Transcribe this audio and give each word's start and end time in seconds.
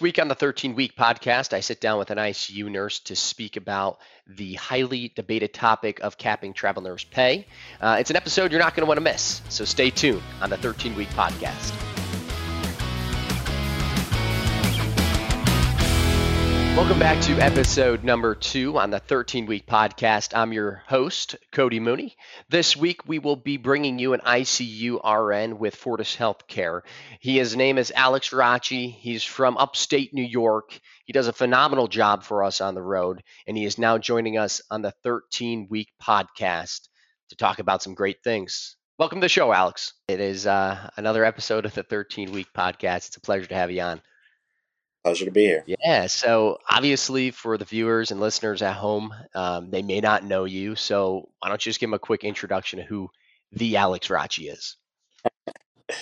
Week 0.00 0.18
on 0.18 0.28
the 0.28 0.34
13 0.34 0.74
week 0.74 0.96
podcast, 0.96 1.52
I 1.52 1.60
sit 1.60 1.80
down 1.80 1.98
with 1.98 2.10
an 2.10 2.16
ICU 2.16 2.70
nurse 2.70 3.00
to 3.00 3.16
speak 3.16 3.56
about 3.56 3.98
the 4.26 4.54
highly 4.54 5.12
debated 5.14 5.52
topic 5.52 6.00
of 6.00 6.16
capping 6.16 6.54
travel 6.54 6.82
nurse 6.82 7.04
pay. 7.04 7.46
Uh, 7.80 7.98
it's 8.00 8.08
an 8.08 8.16
episode 8.16 8.50
you're 8.50 8.60
not 8.60 8.74
going 8.74 8.82
to 8.82 8.88
want 8.88 8.96
to 8.96 9.04
miss, 9.04 9.42
so 9.50 9.66
stay 9.66 9.90
tuned 9.90 10.22
on 10.40 10.48
the 10.48 10.56
13 10.56 10.96
week 10.96 11.08
podcast. 11.10 11.89
Welcome 16.76 17.00
back 17.00 17.20
to 17.22 17.32
episode 17.40 18.04
number 18.04 18.34
two 18.34 18.78
on 18.78 18.90
the 18.90 19.00
13 19.00 19.46
week 19.46 19.66
podcast. 19.66 20.34
I'm 20.34 20.52
your 20.52 20.82
host, 20.86 21.36
Cody 21.52 21.78
Mooney. 21.80 22.16
This 22.48 22.76
week, 22.76 23.06
we 23.06 23.18
will 23.18 23.36
be 23.36 23.58
bringing 23.58 23.98
you 23.98 24.14
an 24.14 24.20
ICU 24.20 25.00
RN 25.04 25.58
with 25.58 25.74
Fortis 25.74 26.16
Healthcare. 26.16 26.80
He, 27.18 27.38
his 27.38 27.54
name 27.56 27.76
is 27.76 27.92
Alex 27.94 28.30
Rachi. 28.30 28.90
He's 28.92 29.24
from 29.24 29.58
upstate 29.58 30.14
New 30.14 30.24
York. 30.24 30.78
He 31.04 31.12
does 31.12 31.26
a 31.26 31.32
phenomenal 31.32 31.88
job 31.88 32.22
for 32.22 32.44
us 32.44 32.60
on 32.60 32.74
the 32.74 32.82
road, 32.82 33.22
and 33.46 33.56
he 33.56 33.64
is 33.64 33.76
now 33.76 33.98
joining 33.98 34.38
us 34.38 34.62
on 34.70 34.80
the 34.80 34.94
13 35.02 35.66
week 35.68 35.88
podcast 36.02 36.88
to 37.30 37.36
talk 37.36 37.58
about 37.58 37.82
some 37.82 37.94
great 37.94 38.22
things. 38.22 38.76
Welcome 38.96 39.20
to 39.20 39.24
the 39.24 39.28
show, 39.28 39.52
Alex. 39.52 39.92
It 40.08 40.20
is 40.20 40.46
uh, 40.46 40.90
another 40.96 41.24
episode 41.24 41.66
of 41.66 41.74
the 41.74 41.82
13 41.82 42.32
week 42.32 42.48
podcast. 42.56 43.08
It's 43.08 43.16
a 43.16 43.20
pleasure 43.20 43.46
to 43.46 43.54
have 43.54 43.70
you 43.70 43.82
on. 43.82 44.00
Pleasure 45.02 45.24
to 45.24 45.30
be 45.30 45.44
here. 45.44 45.64
Yeah. 45.66 46.06
So 46.06 46.58
obviously, 46.68 47.30
for 47.30 47.56
the 47.56 47.64
viewers 47.64 48.10
and 48.10 48.20
listeners 48.20 48.60
at 48.60 48.74
home, 48.74 49.14
um, 49.34 49.70
they 49.70 49.80
may 49.80 50.00
not 50.00 50.24
know 50.24 50.44
you. 50.44 50.76
So 50.76 51.30
why 51.38 51.48
don't 51.48 51.64
you 51.64 51.70
just 51.70 51.80
give 51.80 51.88
them 51.88 51.94
a 51.94 51.98
quick 51.98 52.22
introduction 52.22 52.80
of 52.80 52.86
who 52.86 53.08
the 53.52 53.78
Alex 53.78 54.08
Rachi 54.08 54.52
is? 54.52 54.76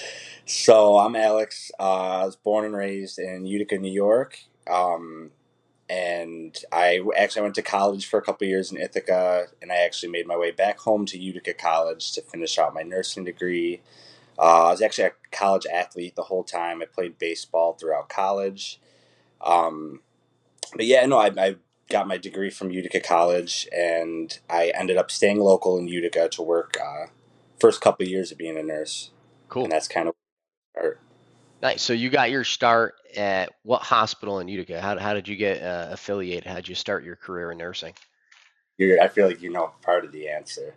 so 0.47 0.99
I'm 0.99 1.15
Alex. 1.15 1.71
Uh, 1.79 2.23
I 2.23 2.25
was 2.25 2.35
born 2.35 2.65
and 2.65 2.75
raised 2.75 3.21
in 3.21 3.47
Utica, 3.47 3.79
New 3.79 3.93
York. 3.93 4.39
Um, 4.69 5.31
and 5.89 6.57
I 6.73 7.01
actually 7.17 7.43
went 7.43 7.55
to 7.55 7.63
college 7.63 8.07
for 8.07 8.19
a 8.19 8.23
couple 8.23 8.47
years 8.47 8.71
in 8.71 8.79
Ithaca, 8.79 9.47
and 9.63 9.73
I 9.73 9.77
actually 9.77 10.11
made 10.11 10.27
my 10.27 10.37
way 10.37 10.51
back 10.51 10.81
home 10.81 11.07
to 11.07 11.19
Utica 11.19 11.55
College 11.55 12.13
to 12.13 12.21
finish 12.21 12.59
out 12.59 12.75
my 12.75 12.83
nursing 12.83 13.25
degree. 13.25 13.81
Uh, 14.39 14.67
I 14.67 14.71
was 14.71 14.83
actually 14.83 15.09
a 15.09 15.13
college 15.33 15.67
athlete 15.73 16.15
the 16.15 16.25
whole 16.25 16.45
time. 16.45 16.83
I 16.83 16.85
played 16.85 17.19
baseball 17.19 17.73
throughout 17.73 18.09
college. 18.09 18.81
Um, 19.41 20.01
but 20.75 20.87
yeah, 20.87 21.07
no, 21.07 21.19
I, 21.19 21.33
I 21.37 21.57
got 21.91 22.07
my 22.07 22.19
degree 22.19 22.51
from 22.51 22.71
Utica 22.71 23.01
College, 23.01 23.69
and 23.75 24.39
I 24.49 24.73
ended 24.75 24.97
up 24.97 25.11
staying 25.11 25.41
local 25.41 25.79
in 25.79 25.89
Utica 25.89 26.29
to 26.31 26.43
work. 26.43 26.77
Uh, 26.81 27.07
first 27.59 27.81
couple 27.81 28.05
of 28.05 28.11
years 28.11 28.31
of 28.31 28.39
being 28.39 28.57
a 28.57 28.63
nurse. 28.63 29.11
Cool. 29.49 29.65
And 29.65 29.73
that's 29.73 29.89
kind 29.89 30.09
of 30.09 30.15
start. 30.73 31.01
Nice. 31.63 31.83
So 31.83 31.93
you 31.93 32.11
got 32.11 32.31
your 32.31 32.45
start 32.45 32.95
at 33.17 33.51
what 33.63 33.83
hospital 33.83 34.39
in 34.39 34.49
Utica? 34.49 34.81
How, 34.81 34.99
how 34.99 35.15
did 35.15 35.27
you 35.27 35.37
get 35.37 35.63
uh, 35.63 35.89
affiliated? 35.91 36.45
How 36.47 36.55
did 36.57 36.69
you 36.69 36.75
start 36.75 37.05
your 37.05 37.17
career 37.17 37.51
in 37.51 37.59
nursing? 37.59 37.95
You're, 38.77 39.03
I 39.03 39.09
feel 39.09 39.27
like 39.27 39.43
you 39.43 39.51
know 39.51 39.73
part 39.83 40.05
of 40.05 40.13
the 40.13 40.29
answer. 40.29 40.77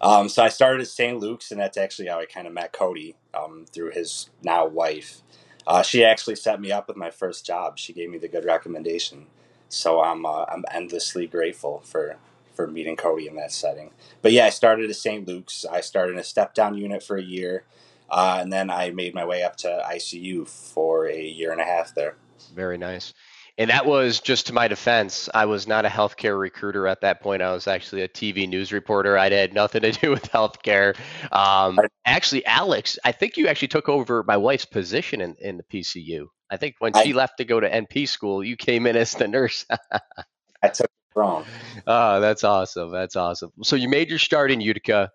Um, 0.00 0.28
so 0.28 0.42
I 0.42 0.48
started 0.48 0.80
at 0.80 0.88
St. 0.88 1.18
Luke's, 1.18 1.50
and 1.50 1.60
that's 1.60 1.76
actually 1.76 2.08
how 2.08 2.20
I 2.20 2.26
kind 2.26 2.46
of 2.46 2.52
met 2.54 2.72
Cody 2.72 3.16
um, 3.34 3.66
through 3.70 3.90
his 3.90 4.30
now 4.42 4.66
wife. 4.66 5.20
Uh, 5.66 5.82
she 5.82 6.04
actually 6.04 6.36
set 6.36 6.60
me 6.60 6.72
up 6.72 6.88
with 6.88 6.96
my 6.96 7.10
first 7.10 7.44
job. 7.44 7.78
She 7.78 7.92
gave 7.92 8.10
me 8.10 8.18
the 8.18 8.28
good 8.28 8.44
recommendation, 8.44 9.26
so 9.68 10.02
I'm 10.02 10.24
uh, 10.26 10.44
I'm 10.48 10.64
endlessly 10.72 11.26
grateful 11.26 11.80
for 11.84 12.16
for 12.54 12.66
meeting 12.66 12.96
Cody 12.96 13.26
in 13.26 13.36
that 13.36 13.52
setting. 13.52 13.90
But 14.22 14.32
yeah, 14.32 14.46
I 14.46 14.50
started 14.50 14.90
at 14.90 14.96
St. 14.96 15.26
Luke's. 15.26 15.64
I 15.64 15.80
started 15.80 16.14
in 16.14 16.18
a 16.18 16.24
step 16.24 16.54
down 16.54 16.76
unit 16.76 17.02
for 17.02 17.16
a 17.16 17.22
year, 17.22 17.64
uh, 18.10 18.38
and 18.40 18.52
then 18.52 18.70
I 18.70 18.90
made 18.90 19.14
my 19.14 19.24
way 19.24 19.42
up 19.42 19.56
to 19.58 19.84
ICU 19.86 20.48
for 20.48 21.06
a 21.06 21.22
year 21.22 21.52
and 21.52 21.60
a 21.60 21.64
half 21.64 21.94
there. 21.94 22.16
Very 22.54 22.78
nice. 22.78 23.12
And 23.60 23.68
that 23.68 23.84
was 23.84 24.20
just 24.20 24.46
to 24.46 24.54
my 24.54 24.68
defense. 24.68 25.28
I 25.34 25.44
was 25.44 25.68
not 25.68 25.84
a 25.84 25.90
healthcare 25.90 26.40
recruiter 26.40 26.86
at 26.86 27.02
that 27.02 27.20
point. 27.20 27.42
I 27.42 27.52
was 27.52 27.68
actually 27.68 28.00
a 28.00 28.08
TV 28.08 28.48
news 28.48 28.72
reporter. 28.72 29.18
I 29.18 29.28
had 29.28 29.52
nothing 29.52 29.82
to 29.82 29.92
do 30.00 30.10
with 30.10 30.32
healthcare. 30.32 30.96
Um, 31.30 31.78
actually, 32.06 32.46
Alex, 32.46 32.98
I 33.04 33.12
think 33.12 33.36
you 33.36 33.48
actually 33.48 33.68
took 33.68 33.90
over 33.90 34.24
my 34.26 34.38
wife's 34.38 34.64
position 34.64 35.20
in, 35.20 35.36
in 35.42 35.58
the 35.58 35.62
PCU. 35.62 36.28
I 36.50 36.56
think 36.56 36.76
when 36.78 36.94
she 36.94 37.12
left 37.12 37.36
to 37.36 37.44
go 37.44 37.60
to 37.60 37.70
NP 37.70 38.08
school, 38.08 38.42
you 38.42 38.56
came 38.56 38.86
in 38.86 38.96
as 38.96 39.12
the 39.12 39.28
nurse. 39.28 39.66
I 40.62 40.68
took 40.68 40.86
it 40.86 41.14
wrong. 41.14 41.44
Oh, 41.86 42.18
that's 42.18 42.44
awesome. 42.44 42.90
That's 42.90 43.14
awesome. 43.14 43.52
So 43.62 43.76
you 43.76 43.90
made 43.90 44.08
your 44.08 44.18
start 44.18 44.50
in 44.50 44.62
Utica. 44.62 45.10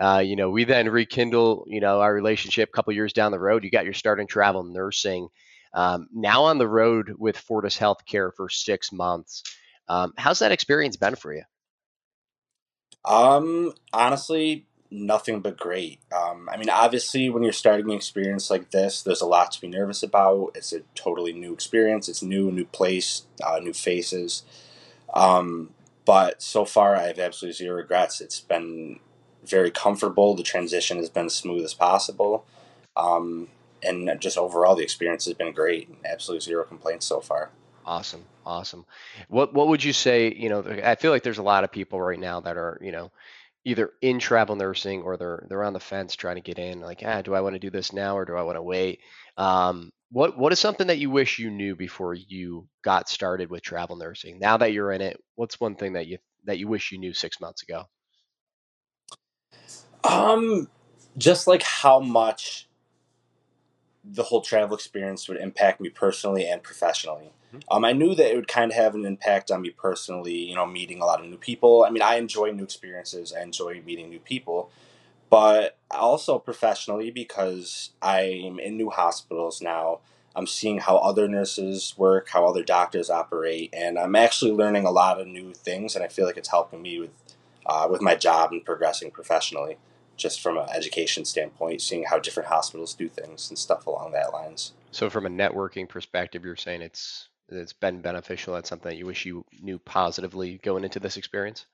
Uh, 0.00 0.22
you 0.24 0.36
know, 0.36 0.48
we 0.48 0.64
then 0.64 0.88
rekindle, 0.88 1.66
you 1.68 1.80
know, 1.80 2.00
our 2.00 2.14
relationship 2.14 2.70
a 2.70 2.72
couple 2.72 2.94
years 2.94 3.12
down 3.12 3.30
the 3.30 3.38
road. 3.38 3.62
You 3.62 3.70
got 3.70 3.84
your 3.84 3.92
start 3.92 4.20
in 4.20 4.26
travel 4.26 4.64
nursing. 4.64 5.28
Um, 5.74 6.08
now 6.12 6.44
on 6.44 6.58
the 6.58 6.68
road 6.68 7.14
with 7.18 7.36
Fortis 7.36 7.76
Healthcare 7.76 8.30
for 8.34 8.48
six 8.48 8.92
months. 8.92 9.42
Um, 9.88 10.14
how's 10.16 10.38
that 10.38 10.52
experience 10.52 10.96
been 10.96 11.16
for 11.16 11.34
you? 11.34 11.42
Um, 13.04 13.74
honestly, 13.92 14.66
nothing 14.90 15.40
but 15.40 15.58
great. 15.58 16.00
Um, 16.14 16.48
I 16.50 16.56
mean, 16.56 16.70
obviously, 16.70 17.28
when 17.28 17.42
you're 17.42 17.52
starting 17.52 17.90
an 17.90 17.96
experience 17.96 18.50
like 18.50 18.70
this, 18.70 19.02
there's 19.02 19.20
a 19.20 19.26
lot 19.26 19.52
to 19.52 19.60
be 19.60 19.68
nervous 19.68 20.02
about. 20.02 20.52
It's 20.54 20.72
a 20.72 20.80
totally 20.94 21.32
new 21.32 21.52
experience. 21.52 22.08
It's 22.08 22.22
new, 22.22 22.50
new 22.50 22.64
place, 22.64 23.22
uh, 23.44 23.58
new 23.58 23.74
faces. 23.74 24.44
Um, 25.12 25.70
but 26.04 26.40
so 26.40 26.64
far, 26.64 26.96
I 26.96 27.04
have 27.04 27.18
absolutely 27.18 27.56
zero 27.56 27.76
regrets. 27.76 28.20
It's 28.20 28.40
been 28.40 29.00
very 29.44 29.70
comfortable. 29.70 30.34
The 30.34 30.42
transition 30.42 30.98
has 30.98 31.10
been 31.10 31.26
as 31.26 31.34
smooth 31.34 31.64
as 31.64 31.74
possible. 31.74 32.46
Um, 32.96 33.48
and 33.84 34.20
just 34.20 34.38
overall 34.38 34.74
the 34.74 34.82
experience 34.82 35.24
has 35.26 35.34
been 35.34 35.52
great. 35.52 35.88
Absolutely 36.04 36.44
zero 36.44 36.64
complaints 36.64 37.06
so 37.06 37.20
far. 37.20 37.50
Awesome, 37.86 38.24
awesome. 38.46 38.86
What 39.28 39.52
what 39.52 39.68
would 39.68 39.84
you 39.84 39.92
say? 39.92 40.32
You 40.32 40.48
know, 40.48 40.64
I 40.82 40.94
feel 40.94 41.10
like 41.10 41.22
there's 41.22 41.38
a 41.38 41.42
lot 41.42 41.64
of 41.64 41.72
people 41.72 42.00
right 42.00 42.18
now 42.18 42.40
that 42.40 42.56
are 42.56 42.78
you 42.80 42.92
know 42.92 43.10
either 43.64 43.92
in 44.02 44.18
travel 44.18 44.56
nursing 44.56 45.02
or 45.02 45.16
they're 45.16 45.46
they're 45.48 45.64
on 45.64 45.72
the 45.72 45.80
fence 45.80 46.16
trying 46.16 46.36
to 46.36 46.42
get 46.42 46.58
in. 46.58 46.80
Like, 46.80 47.02
ah, 47.04 47.22
do 47.22 47.34
I 47.34 47.40
want 47.40 47.54
to 47.54 47.60
do 47.60 47.70
this 47.70 47.92
now 47.92 48.16
or 48.16 48.24
do 48.24 48.36
I 48.36 48.42
want 48.42 48.56
to 48.56 48.62
wait? 48.62 49.00
Um, 49.36 49.90
what 50.10 50.38
what 50.38 50.52
is 50.52 50.58
something 50.58 50.86
that 50.86 50.98
you 50.98 51.10
wish 51.10 51.38
you 51.38 51.50
knew 51.50 51.74
before 51.76 52.14
you 52.14 52.68
got 52.82 53.08
started 53.08 53.50
with 53.50 53.62
travel 53.62 53.96
nursing? 53.96 54.38
Now 54.38 54.56
that 54.58 54.72
you're 54.72 54.92
in 54.92 55.00
it, 55.00 55.20
what's 55.34 55.60
one 55.60 55.74
thing 55.74 55.94
that 55.94 56.06
you 56.06 56.18
that 56.44 56.58
you 56.58 56.68
wish 56.68 56.92
you 56.92 56.98
knew 56.98 57.12
six 57.12 57.40
months 57.40 57.62
ago? 57.62 57.84
Um, 60.04 60.68
just 61.16 61.46
like 61.46 61.62
how 61.62 62.00
much 62.00 62.68
the 64.04 64.24
whole 64.24 64.42
travel 64.42 64.76
experience 64.76 65.28
would 65.28 65.38
impact 65.38 65.80
me 65.80 65.88
personally 65.88 66.46
and 66.46 66.62
professionally. 66.62 67.32
Mm-hmm. 67.48 67.58
Um, 67.70 67.84
I 67.84 67.92
knew 67.92 68.14
that 68.14 68.30
it 68.30 68.36
would 68.36 68.48
kind 68.48 68.70
of 68.70 68.76
have 68.76 68.94
an 68.94 69.04
impact 69.04 69.50
on 69.50 69.62
me 69.62 69.70
personally, 69.70 70.34
you 70.34 70.54
know, 70.54 70.66
meeting 70.66 71.00
a 71.00 71.06
lot 71.06 71.20
of 71.20 71.26
new 71.28 71.36
people. 71.36 71.84
I 71.84 71.90
mean, 71.90 72.02
I 72.02 72.16
enjoy 72.16 72.50
new 72.50 72.64
experiences, 72.64 73.32
I 73.32 73.42
enjoy 73.42 73.80
meeting 73.84 74.10
new 74.10 74.18
people, 74.18 74.70
but 75.30 75.78
also 75.90 76.38
professionally 76.38 77.10
because 77.10 77.90
I'm 78.02 78.58
in 78.58 78.76
new 78.76 78.90
hospitals 78.90 79.62
now. 79.62 80.00
I'm 80.36 80.48
seeing 80.48 80.78
how 80.78 80.96
other 80.96 81.28
nurses 81.28 81.94
work, 81.96 82.28
how 82.30 82.44
other 82.44 82.64
doctors 82.64 83.08
operate, 83.08 83.72
and 83.72 83.96
I'm 83.96 84.16
actually 84.16 84.50
learning 84.50 84.84
a 84.84 84.90
lot 84.90 85.20
of 85.20 85.28
new 85.28 85.54
things, 85.54 85.94
and 85.94 86.04
I 86.04 86.08
feel 86.08 86.26
like 86.26 86.36
it's 86.36 86.48
helping 86.48 86.82
me 86.82 86.98
with 86.98 87.10
uh, 87.66 87.86
with 87.88 88.02
my 88.02 88.16
job 88.16 88.50
and 88.50 88.64
progressing 88.64 89.12
professionally 89.12 89.78
just 90.16 90.40
from 90.40 90.58
an 90.58 90.68
education 90.70 91.24
standpoint, 91.24 91.80
seeing 91.80 92.04
how 92.04 92.18
different 92.18 92.48
hospitals 92.48 92.94
do 92.94 93.08
things 93.08 93.48
and 93.48 93.58
stuff 93.58 93.86
along 93.86 94.12
that 94.12 94.32
lines. 94.32 94.72
So, 94.90 95.10
from 95.10 95.26
a 95.26 95.30
networking 95.30 95.88
perspective, 95.88 96.44
you're 96.44 96.56
saying 96.56 96.82
it's 96.82 97.28
it's 97.48 97.72
been 97.72 98.00
beneficial. 98.00 98.54
That's 98.54 98.68
something 98.68 98.90
that 98.90 98.96
you 98.96 99.06
wish 99.06 99.26
you 99.26 99.44
knew 99.60 99.78
positively 99.78 100.58
going 100.62 100.84
into 100.84 101.00
this 101.00 101.16
experience. 101.16 101.66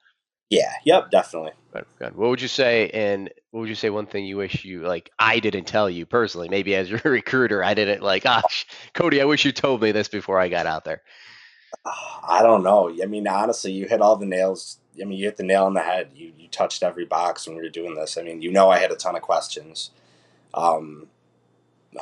Yeah. 0.51 0.73
Yep. 0.85 1.13
Definitely. 1.13 1.53
Good, 1.73 1.85
good. 1.99 2.17
What 2.17 2.31
would 2.31 2.43
you 2.43 2.49
say? 2.49 2.91
And 2.91 3.31
what 3.53 3.61
would 3.61 3.69
you 3.69 3.77
say? 3.77 3.89
One 3.89 4.07
thing 4.07 4.25
you 4.27 4.37
wish 4.37 4.65
you 4.65 4.83
like 4.83 5.11
I 5.19 5.39
didn't 5.39 5.65
tell 5.67 5.89
you 5.89 6.07
personally. 6.07 6.49
Maybe 6.49 6.75
as 6.75 6.91
your 6.91 7.01
recruiter, 7.05 7.63
I 7.63 7.75
didn't 7.75 8.03
like. 8.03 8.27
Ah, 8.27 8.41
Gosh, 8.43 8.67
Cody, 8.93 9.21
I 9.21 9.27
wish 9.27 9.45
you 9.45 9.53
told 9.53 9.81
me 9.81 9.93
this 9.93 10.09
before 10.09 10.41
I 10.41 10.49
got 10.49 10.67
out 10.67 10.85
there. 10.85 11.03
I 11.85 12.43
don't 12.43 12.65
know. 12.65 12.93
I 13.01 13.07
mean, 13.07 13.29
honestly, 13.29 13.71
you 13.71 13.87
hit 13.87 14.01
all 14.01 14.17
the 14.17 14.27
nails 14.27 14.80
I 15.01 15.05
mean, 15.05 15.19
you 15.19 15.27
hit 15.27 15.37
the 15.37 15.43
nail 15.43 15.65
on 15.65 15.75
the 15.75 15.81
head. 15.81 16.11
You 16.15 16.33
you 16.39 16.49
touched 16.49 16.83
every 16.83 17.05
box 17.05 17.47
when 17.47 17.57
we 17.57 17.63
were 17.63 17.69
doing 17.69 17.95
this. 17.95 18.17
I 18.17 18.23
mean, 18.23 18.43
you 18.43 18.51
know, 18.51 18.71
I 18.71 18.79
had 18.79 18.91
a 18.91 18.97
ton 18.97 19.17
of 19.17 19.23
questions. 19.23 19.91
Um, 20.55 21.09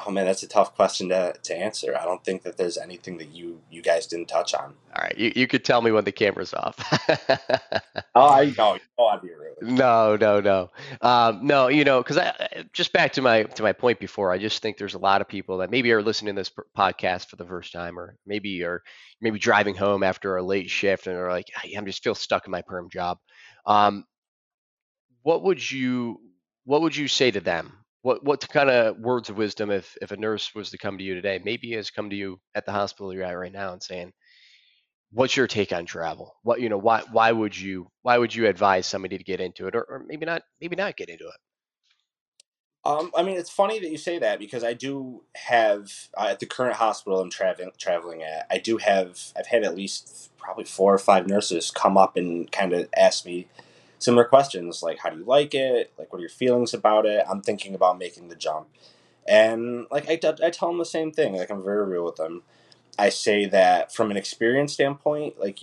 oh 0.06 0.11
man, 0.11 0.26
that's 0.26 0.43
a 0.43 0.49
tough 0.49 0.75
question 0.75 1.08
to, 1.11 1.35
to 1.43 1.56
answer. 1.56 1.96
I 1.96 2.05
don't 2.05 2.25
think 2.25 2.43
that 2.43 2.56
there's 2.56 2.79
anything 2.79 3.19
that 3.19 3.29
you 3.29 3.61
you 3.70 3.82
guys 3.82 4.06
didn't 4.06 4.29
touch 4.29 4.55
on. 4.55 4.75
All 4.96 5.02
right, 5.02 5.17
you, 5.17 5.32
you 5.35 5.46
could 5.46 5.64
tell 5.64 5.82
me 5.82 5.90
when 5.90 6.05
the 6.05 6.12
camera's 6.12 6.55
off. 6.55 6.76
oh, 8.14 8.29
I 8.29 8.52
know. 8.56 8.79
Oh, 8.99 9.06
I'd 9.06 9.23
be 9.23 9.29
rude. 9.29 9.47
No, 9.60 10.14
no, 10.14 10.40
no, 10.40 10.70
um, 11.00 11.44
no. 11.44 11.66
You 11.66 11.82
know, 11.82 12.00
because 12.00 12.16
I 12.16 12.64
just 12.72 12.93
back 12.93 13.12
to 13.14 13.22
my 13.22 13.43
to 13.43 13.62
my 13.64 13.72
point 13.72 13.99
before. 13.99 14.31
I 14.31 14.38
just 14.38 14.62
think 14.62 14.76
there's 14.76 14.94
a 14.94 14.99
lot 14.99 15.20
of 15.20 15.26
people 15.28 15.58
that 15.58 15.70
maybe 15.70 15.93
are 15.93 16.02
listening 16.02 16.37
to 16.37 16.40
this 16.40 16.52
podcast 16.76 17.26
for 17.28 17.34
the 17.37 17.44
first 17.44 17.72
time, 17.72 17.99
or 17.99 18.14
maybe 18.25 18.62
are 18.62 18.82
maybe 19.20 19.38
driving 19.40 19.75
home 19.75 20.05
after 20.05 20.37
a 20.37 20.43
late 20.44 20.70
shift 20.70 21.08
and 21.08 21.16
are 21.16 21.31
like, 21.31 21.46
I'm 21.76 21.87
just 21.87 22.05
feel 22.05 22.14
stuck 22.14 22.46
in 22.46 22.52
my 22.52 22.62
perm 22.62 22.88
job. 22.88 23.19
Um, 23.66 24.05
what 25.22 25.43
would 25.43 25.70
you 25.70 26.20
what 26.64 26.82
would 26.82 26.96
you 26.96 27.08
say 27.08 27.31
to 27.31 27.40
them 27.40 27.72
what 28.02 28.25
what 28.25 28.49
kind 28.49 28.70
of 28.70 28.99
words 28.99 29.28
of 29.28 29.37
wisdom 29.37 29.70
if 29.70 29.96
if 30.00 30.12
a 30.12 30.16
nurse 30.16 30.55
was 30.55 30.70
to 30.70 30.78
come 30.78 30.99
to 30.99 31.05
you 31.05 31.14
today, 31.14 31.40
maybe 31.44 31.72
has 31.72 31.90
come 31.90 32.10
to 32.10 32.16
you 32.16 32.40
at 32.55 32.64
the 32.64 32.72
hospital 32.72 33.12
you're 33.12 33.25
at 33.25 33.32
right 33.32 33.52
now 33.52 33.72
and 33.72 33.82
saying, 33.82 34.12
"What's 35.10 35.37
your 35.37 35.46
take 35.46 35.72
on 35.72 35.87
travel? 35.87 36.37
What 36.43 36.60
you 36.60 36.69
know, 36.69 36.78
why 36.78 37.02
why 37.10 37.32
would 37.32 37.56
you 37.58 37.90
why 38.02 38.19
would 38.19 38.34
you 38.34 38.46
advise 38.46 38.87
somebody 38.87 39.19
to 39.19 39.25
get 39.25 39.40
into 39.40 39.66
it, 39.66 39.75
or, 39.75 39.82
or 39.82 40.05
maybe 40.06 40.26
not 40.26 40.43
maybe 40.60 40.76
not 40.76 40.96
get 40.96 41.08
into 41.08 41.26
it?" 41.26 41.40
Um, 42.84 43.10
I 43.14 43.22
mean, 43.22 43.37
it's 43.37 43.50
funny 43.50 43.78
that 43.81 43.90
you 43.90 43.99
say 43.99 44.19
that 44.19 44.38
because 44.38 44.64
I 44.64 44.72
do 44.72 45.22
have 45.34 45.90
uh, 46.16 46.28
at 46.31 46.40
the 46.40 46.46
current 46.46 46.76
hospital 46.76 47.20
I'm 47.20 47.31
traveling 47.31 47.70
traveling 47.76 48.22
at. 48.22 48.46
I 48.50 48.58
do 48.58 48.78
have 48.78 49.32
I've 49.37 49.49
had 49.49 49.62
at 49.64 49.76
least 49.76 50.31
probably 50.38 50.64
four 50.64 50.94
or 50.94 50.99
five 50.99 51.26
nurses 51.26 51.70
come 51.70 51.99
up 51.99 52.16
and 52.16 52.50
kind 52.50 52.72
of 52.72 52.88
ask 52.96 53.26
me 53.26 53.46
similar 53.99 54.25
questions 54.25 54.82
like, 54.82 55.00
"How 55.00 55.10
do 55.10 55.19
you 55.19 55.25
like 55.25 55.55
it? 55.55 55.93
Like, 55.99 56.12
what 56.12 56.19
are 56.19 56.22
your 56.22 56.31
feelings 56.31 56.72
about 56.72 57.05
it?" 57.05 57.25
I'm 57.28 57.43
thinking 57.43 57.75
about 57.75 57.99
making 57.99 58.28
the 58.28 58.37
jump, 58.37 58.69
and 59.26 59.87
like 59.90 60.08
I, 60.08 60.19
I 60.43 60.50
tell 60.50 60.69
them 60.69 60.78
the 60.78 60.84
same 60.87 61.12
thing. 61.12 61.37
Like 61.37 61.50
I'm 61.50 61.64
very 61.64 61.87
real 61.87 62.05
with 62.05 62.16
them. 62.16 62.43
I 62.98 63.10
say 63.10 63.46
that 63.46 63.94
from 63.94 64.10
an 64.10 64.16
experience 64.16 64.72
standpoint, 64.72 65.38
like 65.38 65.60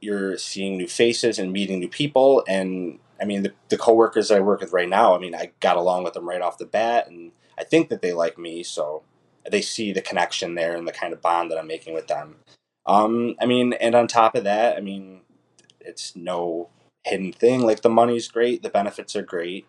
you're 0.00 0.38
seeing 0.38 0.76
new 0.76 0.88
faces 0.88 1.38
and 1.38 1.52
meeting 1.52 1.80
new 1.80 1.88
people, 1.88 2.42
and 2.48 2.98
I 3.20 3.24
mean, 3.26 3.42
the, 3.42 3.52
the 3.68 3.76
coworkers 3.76 4.30
I 4.30 4.40
work 4.40 4.60
with 4.60 4.72
right 4.72 4.88
now, 4.88 5.14
I 5.14 5.18
mean, 5.18 5.34
I 5.34 5.52
got 5.60 5.76
along 5.76 6.04
with 6.04 6.14
them 6.14 6.28
right 6.28 6.40
off 6.40 6.58
the 6.58 6.64
bat, 6.64 7.08
and 7.08 7.32
I 7.58 7.64
think 7.64 7.90
that 7.90 8.00
they 8.00 8.12
like 8.12 8.38
me, 8.38 8.62
so 8.62 9.02
they 9.50 9.60
see 9.60 9.92
the 9.92 10.00
connection 10.00 10.54
there 10.54 10.74
and 10.74 10.88
the 10.88 10.92
kind 10.92 11.12
of 11.12 11.20
bond 11.20 11.50
that 11.50 11.58
I'm 11.58 11.66
making 11.66 11.94
with 11.94 12.06
them. 12.06 12.36
Um, 12.86 13.36
I 13.40 13.46
mean, 13.46 13.74
and 13.74 13.94
on 13.94 14.06
top 14.06 14.34
of 14.34 14.44
that, 14.44 14.76
I 14.76 14.80
mean, 14.80 15.20
it's 15.80 16.16
no 16.16 16.70
hidden 17.04 17.32
thing. 17.32 17.62
Like 17.62 17.82
the 17.82 17.88
money's 17.90 18.28
great, 18.28 18.62
the 18.62 18.68
benefits 18.70 19.14
are 19.16 19.22
great. 19.22 19.66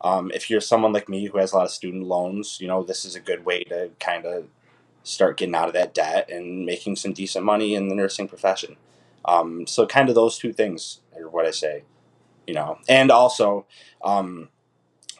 Um, 0.00 0.30
if 0.32 0.48
you're 0.48 0.60
someone 0.60 0.92
like 0.92 1.08
me 1.08 1.26
who 1.26 1.38
has 1.38 1.52
a 1.52 1.56
lot 1.56 1.64
of 1.66 1.70
student 1.70 2.04
loans, 2.04 2.60
you 2.60 2.68
know, 2.68 2.82
this 2.82 3.04
is 3.04 3.14
a 3.16 3.20
good 3.20 3.44
way 3.44 3.64
to 3.64 3.90
kind 3.98 4.24
of 4.26 4.46
start 5.08 5.36
getting 5.36 5.54
out 5.54 5.68
of 5.68 5.74
that 5.74 5.94
debt 5.94 6.30
and 6.30 6.66
making 6.66 6.96
some 6.96 7.12
decent 7.12 7.44
money 7.44 7.74
in 7.74 7.88
the 7.88 7.94
nursing 7.94 8.28
profession. 8.28 8.76
Um, 9.24 9.66
so, 9.66 9.86
kind 9.86 10.08
of 10.08 10.14
those 10.14 10.38
two 10.38 10.52
things 10.52 11.00
are 11.16 11.28
what 11.28 11.46
I 11.46 11.50
say 11.50 11.84
you 12.48 12.54
know, 12.54 12.78
and 12.88 13.10
also, 13.10 13.66
um, 14.02 14.48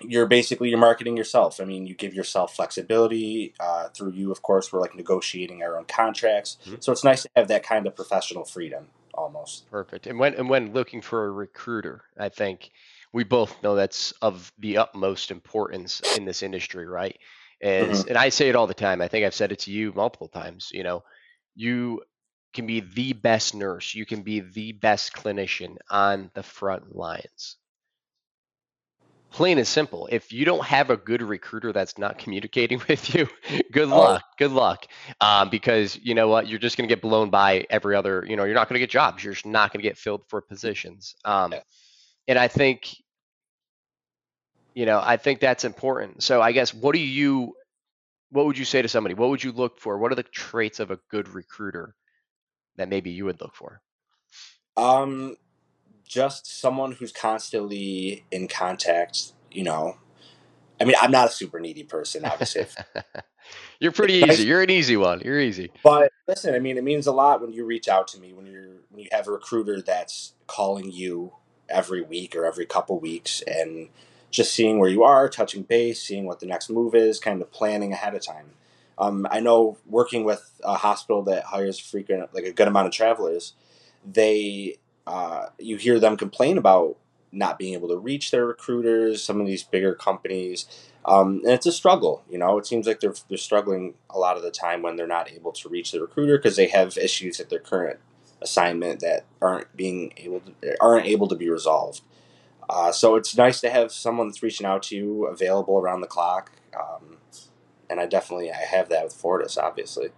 you're 0.00 0.26
basically 0.26 0.70
you're 0.70 0.78
marketing 0.78 1.16
yourself. 1.16 1.60
I 1.60 1.64
mean, 1.64 1.86
you 1.86 1.94
give 1.94 2.14
yourself 2.14 2.56
flexibility 2.56 3.52
uh, 3.60 3.88
through 3.90 4.12
you, 4.12 4.32
of 4.32 4.40
course. 4.40 4.72
We're 4.72 4.80
like 4.80 4.94
negotiating 4.94 5.62
our 5.62 5.76
own 5.76 5.84
contracts, 5.84 6.56
mm-hmm. 6.64 6.76
so 6.80 6.90
it's 6.90 7.04
nice 7.04 7.22
to 7.24 7.28
have 7.36 7.48
that 7.48 7.62
kind 7.62 7.86
of 7.86 7.94
professional 7.94 8.44
freedom, 8.44 8.86
almost. 9.12 9.70
Perfect. 9.70 10.06
And 10.06 10.18
when 10.18 10.34
and 10.34 10.48
when 10.48 10.72
looking 10.72 11.02
for 11.02 11.26
a 11.26 11.30
recruiter, 11.30 12.02
I 12.18 12.30
think 12.30 12.70
we 13.12 13.24
both 13.24 13.62
know 13.62 13.74
that's 13.74 14.12
of 14.22 14.50
the 14.58 14.78
utmost 14.78 15.30
importance 15.30 16.00
in 16.16 16.24
this 16.24 16.42
industry, 16.42 16.86
right? 16.86 17.18
And 17.60 17.92
mm-hmm. 17.92 18.08
and 18.08 18.16
I 18.16 18.28
say 18.28 18.48
it 18.48 18.56
all 18.56 18.66
the 18.66 18.74
time. 18.74 19.00
I 19.00 19.08
think 19.08 19.24
I've 19.24 19.34
said 19.34 19.52
it 19.52 19.60
to 19.60 19.72
you 19.72 19.92
multiple 19.94 20.28
times. 20.28 20.70
You 20.72 20.84
know, 20.84 21.02
you 21.54 22.02
can 22.54 22.66
be 22.66 22.80
the 22.80 23.12
best 23.12 23.54
nurse, 23.54 23.94
you 23.94 24.06
can 24.06 24.22
be 24.22 24.40
the 24.40 24.72
best 24.72 25.12
clinician 25.12 25.76
on 25.90 26.30
the 26.34 26.42
front 26.42 26.94
lines. 26.94 27.56
Plain 29.30 29.58
and 29.58 29.66
simple. 29.66 30.08
If 30.10 30.32
you 30.32 30.46
don't 30.46 30.64
have 30.64 30.88
a 30.88 30.96
good 30.96 31.20
recruiter 31.20 31.70
that's 31.70 31.98
not 31.98 32.16
communicating 32.16 32.80
with 32.88 33.14
you, 33.14 33.28
good 33.72 33.88
oh. 33.88 33.98
luck. 33.98 34.24
Good 34.38 34.52
luck. 34.52 34.86
Um, 35.20 35.50
because 35.50 35.98
you 36.02 36.14
know 36.14 36.28
what, 36.28 36.48
you're 36.48 36.58
just 36.58 36.78
going 36.78 36.88
to 36.88 36.92
get 36.94 37.02
blown 37.02 37.28
by 37.28 37.66
every 37.68 37.94
other. 37.94 38.24
You 38.26 38.36
know, 38.36 38.44
you're 38.44 38.54
not 38.54 38.68
going 38.68 38.76
to 38.76 38.80
get 38.80 38.90
jobs. 38.90 39.22
You're 39.22 39.34
just 39.34 39.44
not 39.44 39.72
going 39.72 39.82
to 39.82 39.88
get 39.88 39.98
filled 39.98 40.22
for 40.28 40.40
positions. 40.40 41.14
Um, 41.24 41.54
and 42.26 42.38
I 42.38 42.48
think, 42.48 42.96
you 44.74 44.86
know, 44.86 45.00
I 45.02 45.16
think 45.16 45.40
that's 45.40 45.64
important. 45.64 46.22
So 46.22 46.40
I 46.40 46.52
guess, 46.52 46.72
what 46.72 46.94
do 46.94 47.00
you, 47.00 47.54
what 48.30 48.46
would 48.46 48.58
you 48.58 48.64
say 48.64 48.82
to 48.82 48.88
somebody? 48.88 49.14
What 49.14 49.30
would 49.30 49.42
you 49.42 49.52
look 49.52 49.80
for? 49.80 49.98
What 49.98 50.12
are 50.12 50.16
the 50.16 50.22
traits 50.22 50.80
of 50.80 50.90
a 50.90 50.98
good 51.10 51.28
recruiter? 51.28 51.94
that 52.78 52.88
maybe 52.88 53.10
you 53.10 53.26
would 53.26 53.40
look 53.40 53.54
for? 53.54 53.82
Um, 54.76 55.36
just 56.06 56.46
someone 56.46 56.92
who's 56.92 57.12
constantly 57.12 58.24
in 58.30 58.48
contact. 58.48 59.32
You 59.50 59.64
know, 59.64 59.98
I 60.80 60.84
mean, 60.84 60.96
I'm 61.00 61.10
not 61.10 61.28
a 61.28 61.30
super 61.30 61.60
needy 61.60 61.84
person, 61.84 62.24
obviously. 62.24 62.66
you're 63.80 63.92
pretty 63.92 64.14
easy. 64.14 64.44
You're 64.44 64.62
an 64.62 64.70
easy 64.70 64.96
one. 64.96 65.20
You're 65.20 65.40
easy. 65.40 65.70
But 65.82 66.10
listen, 66.26 66.54
I 66.54 66.60
mean, 66.60 66.78
it 66.78 66.84
means 66.84 67.06
a 67.06 67.12
lot 67.12 67.42
when 67.42 67.52
you 67.52 67.66
reach 67.66 67.88
out 67.88 68.08
to 68.08 68.20
me 68.20 68.32
when 68.32 68.46
you're 68.46 68.76
when 68.88 69.02
you 69.02 69.08
have 69.12 69.28
a 69.28 69.32
recruiter 69.32 69.82
that's 69.82 70.32
calling 70.46 70.90
you 70.90 71.34
every 71.68 72.00
week 72.00 72.34
or 72.34 72.46
every 72.46 72.64
couple 72.64 72.98
weeks 72.98 73.42
and 73.46 73.88
just 74.30 74.52
seeing 74.52 74.78
where 74.78 74.90
you 74.90 75.02
are, 75.02 75.28
touching 75.28 75.62
base, 75.62 76.02
seeing 76.02 76.26
what 76.26 76.40
the 76.40 76.46
next 76.46 76.70
move 76.70 76.94
is, 76.94 77.18
kind 77.18 77.40
of 77.40 77.50
planning 77.50 77.92
ahead 77.92 78.14
of 78.14 78.22
time. 78.22 78.50
Um, 78.98 79.26
I 79.30 79.40
know 79.40 79.78
working 79.86 80.24
with 80.24 80.50
a 80.64 80.74
hospital 80.74 81.22
that 81.24 81.44
hires 81.44 81.78
frequent, 81.78 82.34
like 82.34 82.44
a 82.44 82.52
good 82.52 82.68
amount 82.68 82.88
of 82.88 82.92
travelers, 82.92 83.54
they 84.04 84.76
uh, 85.06 85.46
you 85.58 85.76
hear 85.76 85.98
them 85.98 86.16
complain 86.16 86.58
about 86.58 86.96
not 87.30 87.58
being 87.58 87.74
able 87.74 87.88
to 87.88 87.96
reach 87.96 88.30
their 88.30 88.46
recruiters. 88.46 89.22
Some 89.22 89.40
of 89.40 89.46
these 89.46 89.62
bigger 89.62 89.94
companies, 89.94 90.66
um, 91.04 91.40
and 91.44 91.52
it's 91.52 91.66
a 91.66 91.72
struggle. 91.72 92.22
You 92.28 92.38
know, 92.38 92.58
it 92.58 92.66
seems 92.66 92.86
like 92.86 93.00
they're 93.00 93.14
they're 93.28 93.38
struggling 93.38 93.94
a 94.10 94.18
lot 94.18 94.36
of 94.36 94.42
the 94.42 94.50
time 94.50 94.82
when 94.82 94.96
they're 94.96 95.06
not 95.06 95.30
able 95.30 95.52
to 95.52 95.68
reach 95.68 95.92
the 95.92 96.00
recruiter 96.00 96.36
because 96.36 96.56
they 96.56 96.68
have 96.68 96.96
issues 96.98 97.40
at 97.40 97.50
their 97.50 97.60
current 97.60 98.00
assignment 98.40 99.00
that 99.00 99.24
aren't 99.40 99.74
being 99.76 100.12
able 100.16 100.40
to 100.40 100.76
aren't 100.80 101.06
able 101.06 101.28
to 101.28 101.36
be 101.36 101.48
resolved. 101.48 102.00
Uh, 102.68 102.92
so 102.92 103.16
it's 103.16 103.36
nice 103.36 103.60
to 103.60 103.70
have 103.70 103.92
someone 103.92 104.28
that's 104.28 104.42
reaching 104.42 104.66
out 104.66 104.82
to 104.84 104.96
you 104.96 105.26
available 105.26 105.78
around 105.78 106.00
the 106.00 106.06
clock. 106.06 106.52
Um, 106.78 107.16
and 107.90 108.00
I 108.00 108.06
definitely 108.06 108.50
I 108.50 108.56
have 108.56 108.88
that 108.90 109.04
with 109.04 109.14
Fortis, 109.14 109.56
obviously. 109.56 110.10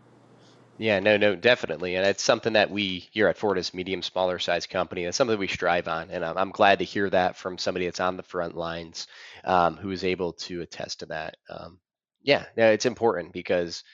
Yeah, 0.78 0.98
no, 0.98 1.18
no, 1.18 1.36
definitely, 1.36 1.96
and 1.96 2.06
it's 2.06 2.22
something 2.22 2.54
that 2.54 2.70
we 2.70 3.06
here 3.12 3.28
at 3.28 3.36
Fortis, 3.36 3.74
medium, 3.74 4.00
smaller 4.00 4.38
size 4.38 4.66
company, 4.66 5.04
it's 5.04 5.14
something 5.14 5.34
that 5.34 5.38
we 5.38 5.46
strive 5.46 5.88
on, 5.88 6.08
and 6.08 6.24
I'm, 6.24 6.38
I'm, 6.38 6.50
glad 6.52 6.78
to 6.78 6.86
hear 6.86 7.10
that 7.10 7.36
from 7.36 7.58
somebody 7.58 7.84
that's 7.84 8.00
on 8.00 8.16
the 8.16 8.22
front 8.22 8.56
lines, 8.56 9.06
um, 9.44 9.76
who 9.76 9.90
is 9.90 10.04
able 10.04 10.32
to 10.32 10.62
attest 10.62 11.00
to 11.00 11.06
that. 11.06 11.36
Um, 11.50 11.80
yeah, 12.22 12.46
no, 12.56 12.70
it's 12.70 12.86
important 12.86 13.34
because, 13.34 13.84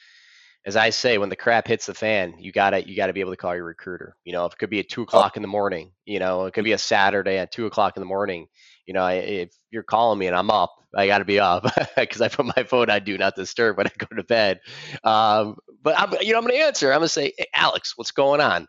as 0.66 0.74
I 0.74 0.90
say, 0.90 1.16
when 1.16 1.28
the 1.28 1.36
crap 1.36 1.68
hits 1.68 1.86
the 1.86 1.94
fan, 1.94 2.34
you 2.38 2.50
gotta 2.50 2.86
you 2.86 2.96
gotta 2.96 3.12
be 3.12 3.20
able 3.20 3.30
to 3.30 3.36
call 3.36 3.54
your 3.54 3.64
recruiter. 3.64 4.16
You 4.24 4.32
know, 4.32 4.46
if 4.46 4.52
it 4.52 4.58
could 4.58 4.68
be 4.68 4.80
at 4.80 4.88
two 4.88 5.02
o'clock 5.02 5.36
in 5.36 5.42
the 5.42 5.48
morning, 5.48 5.92
you 6.04 6.18
know, 6.18 6.46
it 6.46 6.54
could 6.54 6.64
be 6.64 6.72
a 6.72 6.78
Saturday 6.78 7.38
at 7.38 7.52
two 7.52 7.66
o'clock 7.66 7.96
in 7.96 8.00
the 8.00 8.06
morning. 8.06 8.48
You 8.84 8.94
know, 8.94 9.06
if 9.06 9.50
you're 9.70 9.84
calling 9.84 10.18
me 10.18 10.26
and 10.26 10.36
I'm 10.36 10.50
up, 10.50 10.74
I 10.94 11.06
got 11.06 11.18
to 11.18 11.24
be 11.24 11.38
up 11.38 11.64
because 11.96 12.20
I 12.20 12.28
put 12.28 12.46
my 12.46 12.64
phone 12.64 12.90
on 12.90 13.04
do 13.04 13.16
not 13.16 13.36
disturb 13.36 13.76
when 13.76 13.86
I 13.86 13.92
go 13.96 14.16
to 14.16 14.24
bed. 14.24 14.60
Um, 15.04 15.56
but 15.82 15.98
I'm, 15.98 16.12
you 16.20 16.32
know, 16.32 16.38
I'm 16.38 16.44
going 16.44 16.58
to 16.58 16.64
answer. 16.64 16.92
I'm 16.92 16.98
going 16.98 17.06
to 17.06 17.08
say, 17.10 17.32
hey, 17.38 17.46
Alex, 17.54 17.92
what's 17.96 18.10
going 18.10 18.40
on? 18.40 18.66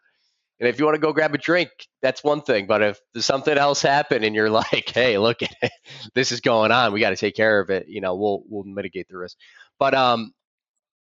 And 0.60 0.68
if 0.68 0.80
you 0.80 0.86
want 0.86 0.96
to 0.96 1.02
go 1.02 1.14
grab 1.14 1.36
a 1.36 1.38
drink, 1.38 1.70
that's 2.02 2.24
one 2.24 2.42
thing. 2.42 2.66
But 2.66 2.82
if 2.82 3.00
something 3.18 3.58
else 3.58 3.82
happened 3.82 4.26
and 4.26 4.36
you're 4.36 4.50
like, 4.52 4.90
hey, 4.90 5.18
look, 5.18 5.42
at 5.42 5.56
it, 5.62 5.72
this 6.16 6.32
is 6.32 6.42
going 6.42 6.72
on, 6.72 6.94
we 6.94 7.00
got 7.00 7.12
to 7.12 7.16
take 7.16 7.36
care 7.36 7.60
of 7.60 7.70
it. 7.70 7.88
You 7.88 8.02
know, 8.02 8.16
we'll 8.16 8.44
we'll 8.48 8.64
mitigate 8.64 9.08
the 9.08 9.18
risk. 9.18 9.38
But 9.80 9.94
um, 9.94 10.34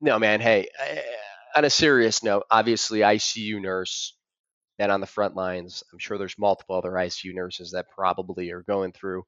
no, 0.01 0.19
man. 0.19 0.41
Hey, 0.41 0.67
on 1.55 1.65
a 1.65 1.69
serious 1.69 2.23
note, 2.23 2.43
obviously, 2.49 2.99
ICU 2.99 3.61
nurse 3.61 4.15
and 4.77 4.91
on 4.91 5.01
the 5.01 5.07
front 5.07 5.35
lines. 5.35 5.83
I'm 5.91 5.99
sure 5.99 6.17
there's 6.17 6.37
multiple 6.37 6.75
other 6.75 6.91
ICU 6.91 7.33
nurses 7.33 7.71
that 7.71 7.89
probably 7.89 8.51
are 8.51 8.63
going 8.63 8.91
through 8.91 9.23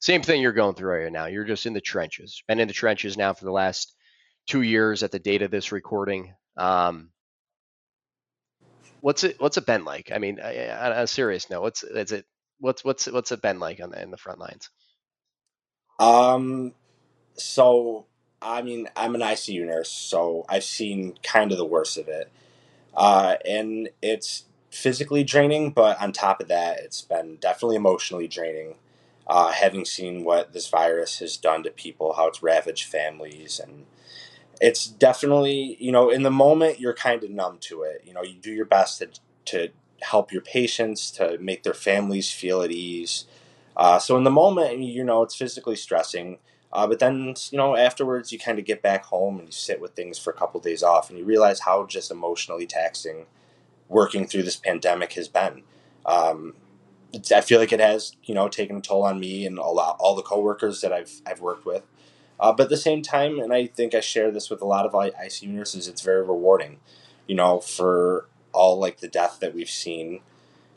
same 0.00 0.22
thing 0.22 0.40
you're 0.40 0.52
going 0.52 0.74
through 0.74 1.04
right 1.04 1.12
now. 1.12 1.26
You're 1.26 1.44
just 1.44 1.66
in 1.66 1.72
the 1.72 1.80
trenches. 1.80 2.42
Been 2.48 2.60
in 2.60 2.68
the 2.68 2.74
trenches 2.74 3.16
now 3.16 3.32
for 3.32 3.44
the 3.44 3.52
last 3.52 3.94
two 4.46 4.62
years 4.62 5.02
at 5.02 5.12
the 5.12 5.18
date 5.18 5.42
of 5.42 5.50
this 5.50 5.72
recording. 5.72 6.34
Um, 6.56 7.10
what's 9.00 9.24
it 9.24 9.40
What's 9.40 9.56
it 9.56 9.66
been 9.66 9.84
like? 9.84 10.12
I 10.12 10.18
mean, 10.18 10.40
on 10.40 10.92
a 10.92 11.06
serious 11.06 11.48
note, 11.50 11.62
what's 11.62 11.82
is 11.82 12.12
it? 12.12 12.26
What's 12.58 12.84
what's 12.84 13.06
what's 13.06 13.32
it 13.32 13.42
been 13.42 13.58
like 13.58 13.80
on 13.82 13.90
the 13.90 14.02
in 14.02 14.10
the 14.10 14.16
front 14.16 14.38
lines? 14.38 14.70
Um, 15.98 16.74
so 17.34 18.06
I 18.42 18.62
mean, 18.62 18.88
I'm 18.96 19.14
an 19.14 19.22
ICU 19.22 19.66
nurse, 19.66 19.90
so 19.90 20.44
I've 20.48 20.64
seen 20.64 21.14
kind 21.22 21.52
of 21.52 21.58
the 21.58 21.64
worst 21.64 21.96
of 21.96 22.08
it, 22.08 22.30
uh, 22.94 23.36
and 23.48 23.88
it's 24.02 24.44
physically 24.70 25.24
draining, 25.24 25.70
but 25.70 26.00
on 26.00 26.12
top 26.12 26.40
of 26.40 26.48
that, 26.48 26.78
it's 26.80 27.02
been 27.02 27.36
definitely 27.36 27.76
emotionally 27.76 28.28
draining. 28.28 28.76
Uh, 29.28 29.50
having 29.50 29.84
seen 29.84 30.22
what 30.22 30.52
this 30.52 30.68
virus 30.68 31.18
has 31.18 31.36
done 31.36 31.64
to 31.64 31.70
people, 31.70 32.12
how 32.12 32.28
it's 32.28 32.44
ravaged 32.44 32.84
families, 32.84 33.58
and 33.58 33.84
it's 34.60 34.86
definitely 34.86 35.76
you 35.80 35.90
know 35.90 36.10
in 36.10 36.22
the 36.22 36.30
moment 36.30 36.78
you're 36.78 36.94
kind 36.94 37.24
of 37.24 37.30
numb 37.30 37.58
to 37.60 37.82
it. 37.82 38.02
You 38.06 38.14
know, 38.14 38.22
you 38.22 38.34
do 38.34 38.52
your 38.52 38.66
best 38.66 39.00
to 39.00 39.08
to 39.46 39.70
help 40.02 40.30
your 40.32 40.42
patients 40.42 41.10
to 41.12 41.38
make 41.38 41.62
their 41.62 41.74
families 41.74 42.30
feel 42.30 42.62
at 42.62 42.70
ease. 42.70 43.24
Uh, 43.76 43.98
so 43.98 44.16
in 44.16 44.24
the 44.24 44.30
moment, 44.30 44.78
you 44.78 45.04
know, 45.04 45.22
it's 45.22 45.34
physically 45.34 45.76
stressing. 45.76 46.38
Uh, 46.76 46.86
but 46.86 46.98
then, 46.98 47.34
you 47.50 47.56
know, 47.56 47.74
afterwards, 47.74 48.32
you 48.32 48.38
kind 48.38 48.58
of 48.58 48.66
get 48.66 48.82
back 48.82 49.06
home 49.06 49.38
and 49.38 49.48
you 49.48 49.52
sit 49.52 49.80
with 49.80 49.94
things 49.94 50.18
for 50.18 50.30
a 50.30 50.34
couple 50.34 50.58
of 50.58 50.64
days 50.64 50.82
off, 50.82 51.08
and 51.08 51.18
you 51.18 51.24
realize 51.24 51.60
how 51.60 51.86
just 51.86 52.10
emotionally 52.10 52.66
taxing 52.66 53.24
working 53.88 54.26
through 54.26 54.42
this 54.42 54.56
pandemic 54.56 55.14
has 55.14 55.26
been. 55.26 55.62
Um, 56.04 56.52
I 57.34 57.40
feel 57.40 57.60
like 57.60 57.72
it 57.72 57.80
has, 57.80 58.14
you 58.24 58.34
know, 58.34 58.48
taken 58.48 58.76
a 58.76 58.82
toll 58.82 59.04
on 59.04 59.18
me 59.18 59.46
and 59.46 59.56
a 59.56 59.62
lot, 59.62 59.96
all 59.98 60.14
the 60.14 60.22
coworkers 60.22 60.82
that 60.82 60.92
I've 60.92 61.22
I've 61.26 61.40
worked 61.40 61.64
with. 61.64 61.86
Uh, 62.38 62.52
but 62.52 62.64
at 62.64 62.68
the 62.68 62.76
same 62.76 63.00
time, 63.00 63.38
and 63.38 63.54
I 63.54 63.68
think 63.68 63.94
I 63.94 64.00
share 64.00 64.30
this 64.30 64.50
with 64.50 64.60
a 64.60 64.66
lot 64.66 64.84
of 64.84 64.92
ICU 64.92 65.48
nurses, 65.48 65.88
it's 65.88 66.02
very 66.02 66.20
rewarding, 66.20 66.80
you 67.26 67.34
know, 67.34 67.58
for 67.58 68.28
all 68.52 68.78
like 68.78 68.98
the 69.00 69.08
death 69.08 69.38
that 69.40 69.54
we've 69.54 69.70
seen. 69.70 70.20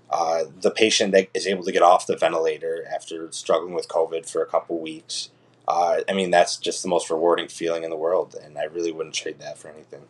Uh, 0.09 0.45
the 0.61 0.71
patient 0.71 1.11
that 1.11 1.27
is 1.33 1.45
able 1.45 1.65
to 1.65 1.73
get 1.73 1.81
off 1.81 2.07
the 2.07 2.15
ventilator 2.15 2.87
after 2.89 3.29
struggling 3.33 3.73
with 3.73 3.89
COVID 3.89 4.27
for 4.29 4.41
a 4.41 4.45
couple 4.47 4.79
weeks. 4.79 5.29
Uh, 5.69 6.01
I 6.09 6.13
mean, 6.13 6.31
that's 6.31 6.57
just 6.57 6.81
the 6.81 6.89
most 6.89 7.11
rewarding 7.11 7.47
feeling 7.47 7.83
in 7.83 7.91
the 7.91 7.95
world, 7.95 8.35
and 8.43 8.57
I 8.57 8.63
really 8.63 8.91
wouldn't 8.91 9.13
trade 9.13 9.37
that 9.39 9.59
for 9.59 9.67
anything. 9.67 10.01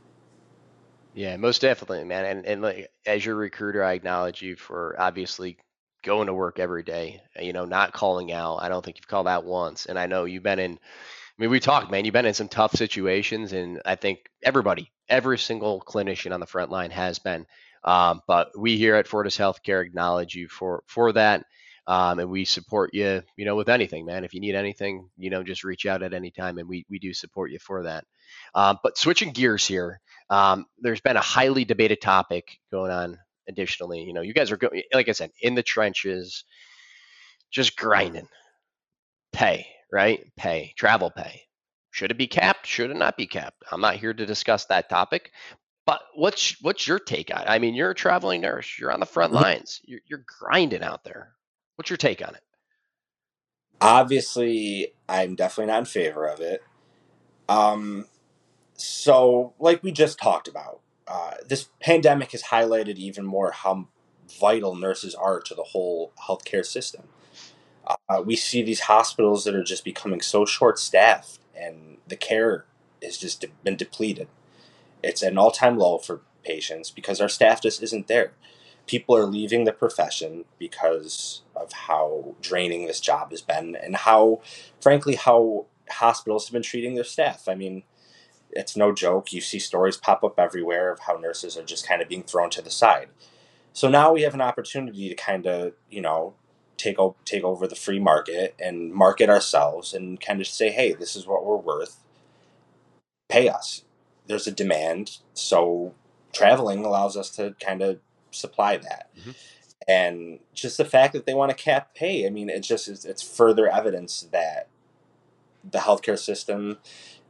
Yeah, 1.13 1.35
most 1.35 1.61
definitely, 1.61 2.05
man. 2.05 2.23
And 2.25 2.45
and 2.45 2.61
like 2.61 2.89
as 3.05 3.25
your 3.25 3.35
recruiter, 3.35 3.83
I 3.83 3.93
acknowledge 3.93 4.41
you 4.41 4.55
for 4.55 4.95
obviously 4.97 5.57
going 6.01 6.27
to 6.27 6.33
work 6.33 6.59
every 6.59 6.83
day. 6.83 7.21
You 7.37 7.51
know, 7.51 7.65
not 7.65 7.91
calling 7.91 8.31
out. 8.31 8.57
I 8.57 8.69
don't 8.69 8.85
think 8.85 8.97
you've 8.97 9.07
called 9.09 9.27
out 9.27 9.43
once. 9.43 9.85
And 9.85 9.99
I 9.99 10.05
know 10.05 10.23
you've 10.23 10.43
been 10.43 10.59
in. 10.59 10.73
I 10.73 11.41
mean, 11.41 11.49
we 11.49 11.59
talked, 11.59 11.91
man. 11.91 12.05
You've 12.05 12.13
been 12.13 12.25
in 12.25 12.33
some 12.33 12.47
tough 12.47 12.73
situations, 12.73 13.51
and 13.51 13.81
I 13.85 13.95
think 13.95 14.29
everybody, 14.41 14.91
every 15.09 15.37
single 15.37 15.81
clinician 15.85 16.33
on 16.33 16.39
the 16.39 16.45
front 16.45 16.71
line 16.71 16.91
has 16.91 17.19
been. 17.19 17.45
Um, 17.83 18.21
but 18.27 18.57
we 18.57 18.77
here 18.77 18.95
at 18.95 19.07
Fortis 19.07 19.37
Healthcare 19.37 19.85
acknowledge 19.85 20.35
you 20.35 20.47
for 20.47 20.83
for 20.87 21.11
that. 21.13 21.45
Um, 21.89 22.19
and 22.19 22.29
we 22.29 22.45
support 22.45 22.93
you, 22.93 23.23
you 23.35 23.45
know, 23.45 23.55
with 23.55 23.67
anything, 23.67 24.05
man. 24.05 24.23
If 24.23 24.35
you 24.35 24.41
need 24.41 24.53
anything, 24.53 25.09
you 25.17 25.31
know, 25.31 25.41
just 25.41 25.63
reach 25.63 25.87
out 25.87 26.03
at 26.03 26.13
any 26.13 26.29
time, 26.29 26.59
and 26.59 26.69
we 26.69 26.85
we 26.87 26.99
do 26.99 27.15
support 27.15 27.49
you 27.49 27.57
for 27.57 27.81
that. 27.81 28.05
Um, 28.53 28.77
but 28.83 28.95
switching 28.95 29.31
gears 29.31 29.65
here, 29.65 29.99
um, 30.29 30.67
there's 30.77 31.01
been 31.01 31.17
a 31.17 31.21
highly 31.21 31.65
debated 31.65 31.99
topic 31.99 32.59
going 32.71 32.91
on. 32.91 33.17
Additionally, 33.47 34.03
you 34.03 34.13
know, 34.13 34.21
you 34.21 34.35
guys 34.35 34.51
are 34.51 34.57
going, 34.57 34.83
like 34.93 35.09
I 35.09 35.13
said, 35.13 35.31
in 35.41 35.55
the 35.55 35.63
trenches, 35.63 36.43
just 37.49 37.75
grinding. 37.75 38.27
Pay, 39.33 39.65
right? 39.91 40.19
Pay, 40.37 40.75
travel 40.77 41.09
pay. 41.09 41.41
Should 41.89 42.11
it 42.11 42.19
be 42.19 42.27
capped? 42.27 42.67
Should 42.67 42.91
it 42.91 42.97
not 42.97 43.17
be 43.17 43.25
capped? 43.25 43.63
I'm 43.71 43.81
not 43.81 43.95
here 43.95 44.13
to 44.13 44.25
discuss 44.27 44.65
that 44.65 44.89
topic. 44.89 45.31
But 45.87 46.01
what's 46.13 46.61
what's 46.61 46.87
your 46.87 46.99
take 46.99 47.33
on 47.33 47.41
it? 47.41 47.49
I 47.49 47.57
mean, 47.57 47.73
you're 47.73 47.89
a 47.89 47.95
traveling 47.95 48.41
nurse. 48.41 48.77
You're 48.79 48.91
on 48.91 48.99
the 48.99 49.07
front 49.07 49.33
mm-hmm. 49.33 49.43
lines. 49.43 49.81
You're, 49.85 50.01
you're 50.05 50.25
grinding 50.39 50.83
out 50.83 51.03
there. 51.03 51.33
What's 51.79 51.89
your 51.89 51.95
take 51.95 52.21
on 52.21 52.35
it? 52.35 52.41
Obviously, 53.79 54.95
I'm 55.07 55.35
definitely 55.35 55.71
not 55.71 55.79
in 55.79 55.85
favor 55.85 56.27
of 56.27 56.41
it. 56.41 56.61
Um, 57.47 58.07
so, 58.73 59.53
like 59.59 59.81
we 59.81 59.93
just 59.93 60.19
talked 60.19 60.49
about, 60.49 60.81
uh, 61.07 61.35
this 61.47 61.69
pandemic 61.79 62.33
has 62.33 62.43
highlighted 62.43 62.97
even 62.97 63.25
more 63.25 63.51
how 63.51 63.87
vital 64.41 64.75
nurses 64.75 65.15
are 65.15 65.39
to 65.39 65.55
the 65.55 65.63
whole 65.63 66.11
healthcare 66.27 66.65
system. 66.65 67.03
Uh, 67.87 68.23
we 68.25 68.35
see 68.35 68.61
these 68.61 68.81
hospitals 68.81 69.45
that 69.45 69.55
are 69.55 69.63
just 69.63 69.85
becoming 69.85 70.19
so 70.19 70.43
short 70.43 70.79
staffed, 70.79 71.39
and 71.55 71.99
the 72.05 72.17
care 72.17 72.65
has 73.01 73.17
just 73.17 73.45
been 73.63 73.77
depleted. 73.77 74.27
It's 75.01 75.21
an 75.21 75.37
all 75.37 75.51
time 75.51 75.77
low 75.77 75.97
for 75.97 76.19
patients 76.43 76.91
because 76.91 77.21
our 77.21 77.29
staff 77.29 77.61
just 77.61 77.81
isn't 77.81 78.07
there. 78.07 78.33
People 78.89 79.15
are 79.15 79.25
leaving 79.27 79.65
the 79.65 79.71
profession 79.71 80.45
because 80.57 81.43
of 81.55 81.71
how 81.71 82.35
draining 82.41 82.87
this 82.87 82.99
job 82.99 83.29
has 83.29 83.43
been, 83.43 83.75
and 83.75 83.95
how, 83.95 84.41
frankly, 84.81 85.15
how 85.15 85.67
hospitals 85.91 86.47
have 86.47 86.53
been 86.53 86.63
treating 86.63 86.95
their 86.95 87.03
staff. 87.03 87.47
I 87.47 87.53
mean, 87.53 87.83
it's 88.51 88.75
no 88.75 88.91
joke. 88.91 89.31
You 89.31 89.41
see 89.41 89.59
stories 89.59 89.95
pop 89.97 90.23
up 90.23 90.39
everywhere 90.39 90.91
of 90.91 91.01
how 91.01 91.17
nurses 91.17 91.55
are 91.55 91.63
just 91.63 91.87
kind 91.87 92.01
of 92.01 92.09
being 92.09 92.23
thrown 92.23 92.49
to 92.51 92.63
the 92.63 92.71
side. 92.71 93.09
So 93.73 93.89
now 93.89 94.11
we 94.11 94.23
have 94.23 94.33
an 94.33 94.41
opportunity 94.41 95.09
to 95.09 95.15
kind 95.15 95.45
of, 95.45 95.73
you 95.91 96.01
know, 96.01 96.33
take 96.77 96.97
o- 96.99 97.15
take 97.25 97.43
over 97.43 97.67
the 97.67 97.75
free 97.75 97.99
market 97.99 98.55
and 98.59 98.91
market 98.91 99.29
ourselves 99.29 99.93
and 99.93 100.19
kind 100.19 100.41
of 100.41 100.47
say, 100.47 100.71
hey, 100.71 100.93
this 100.93 101.15
is 101.15 101.27
what 101.27 101.45
we're 101.45 101.57
worth. 101.57 102.03
Pay 103.29 103.49
us. 103.49 103.83
There's 104.27 104.47
a 104.47 104.51
demand, 104.51 105.19
so 105.35 105.93
traveling 106.33 106.85
allows 106.85 107.15
us 107.17 107.29
to 107.37 107.55
kind 107.59 107.81
of 107.83 107.99
supply 108.31 108.77
that. 108.77 109.09
Mm-hmm. 109.17 109.31
And 109.87 110.39
just 110.53 110.77
the 110.77 110.85
fact 110.85 111.13
that 111.13 111.25
they 111.25 111.33
want 111.33 111.49
to 111.49 111.63
cap 111.63 111.95
pay, 111.95 112.25
I 112.25 112.29
mean, 112.29 112.49
it's 112.49 112.67
just 112.67 112.87
it's 112.87 113.23
further 113.23 113.67
evidence 113.67 114.27
that 114.31 114.67
the 115.69 115.79
healthcare 115.79 116.19
system 116.19 116.77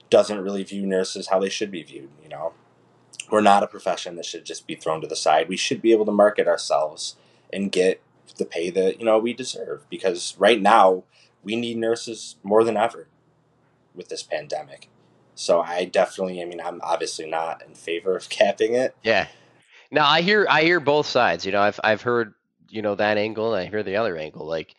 doesn't 0.10 0.42
really 0.42 0.64
view 0.64 0.86
nurses 0.86 1.28
how 1.28 1.40
they 1.40 1.50
should 1.50 1.72
be 1.72 1.84
viewed. 1.84 2.10
You 2.22 2.30
know, 2.30 2.54
we're 3.32 3.42
not 3.42 3.64
a 3.64 3.68
profession 3.68 4.16
that 4.16 4.26
should 4.26 4.46
just 4.46 4.68
be 4.68 4.76
thrown 4.76 5.02
to 5.02 5.08
the 5.08 5.16
side. 5.16 5.48
We 5.48 5.58
should 5.58 5.82
be 5.82 5.92
able 5.92 6.06
to 6.06 6.12
market 6.12 6.48
ourselves 6.48 7.16
and 7.54 7.72
get 7.72 8.02
the 8.38 8.46
pay 8.46 8.70
that 8.70 9.00
you 9.00 9.06
know 9.06 9.20
we 9.20 9.34
deserve 9.34 9.90
because 9.90 10.36
right 10.38 10.62
now 10.62 11.04
we 11.44 11.56
need 11.56 11.78
nurses 11.78 12.36
more 12.44 12.64
than 12.64 12.78
ever 12.78 13.08
with 13.96 14.10
this 14.10 14.24
pandemic. 14.24 14.90
So 15.36 15.62
I 15.62 15.86
definitely, 15.86 16.42
I 16.42 16.46
mean, 16.46 16.60
I'm 16.60 16.82
obviously 16.84 17.30
not 17.30 17.64
in 17.66 17.74
favor 17.74 18.16
of 18.16 18.28
capping 18.28 18.74
it. 18.74 18.96
Yeah. 19.04 19.28
Now 19.92 20.08
I 20.08 20.22
hear 20.22 20.46
I 20.50 20.64
hear 20.64 20.80
both 20.80 21.06
sides. 21.06 21.46
You 21.46 21.52
know, 21.52 21.62
I've 21.62 21.80
I've 21.84 22.02
heard 22.02 22.34
you 22.70 22.82
know 22.82 22.96
that 22.96 23.18
angle, 23.18 23.54
and 23.54 23.68
I 23.68 23.70
hear 23.70 23.84
the 23.84 23.98
other 23.98 24.18
angle. 24.18 24.46
Like, 24.46 24.76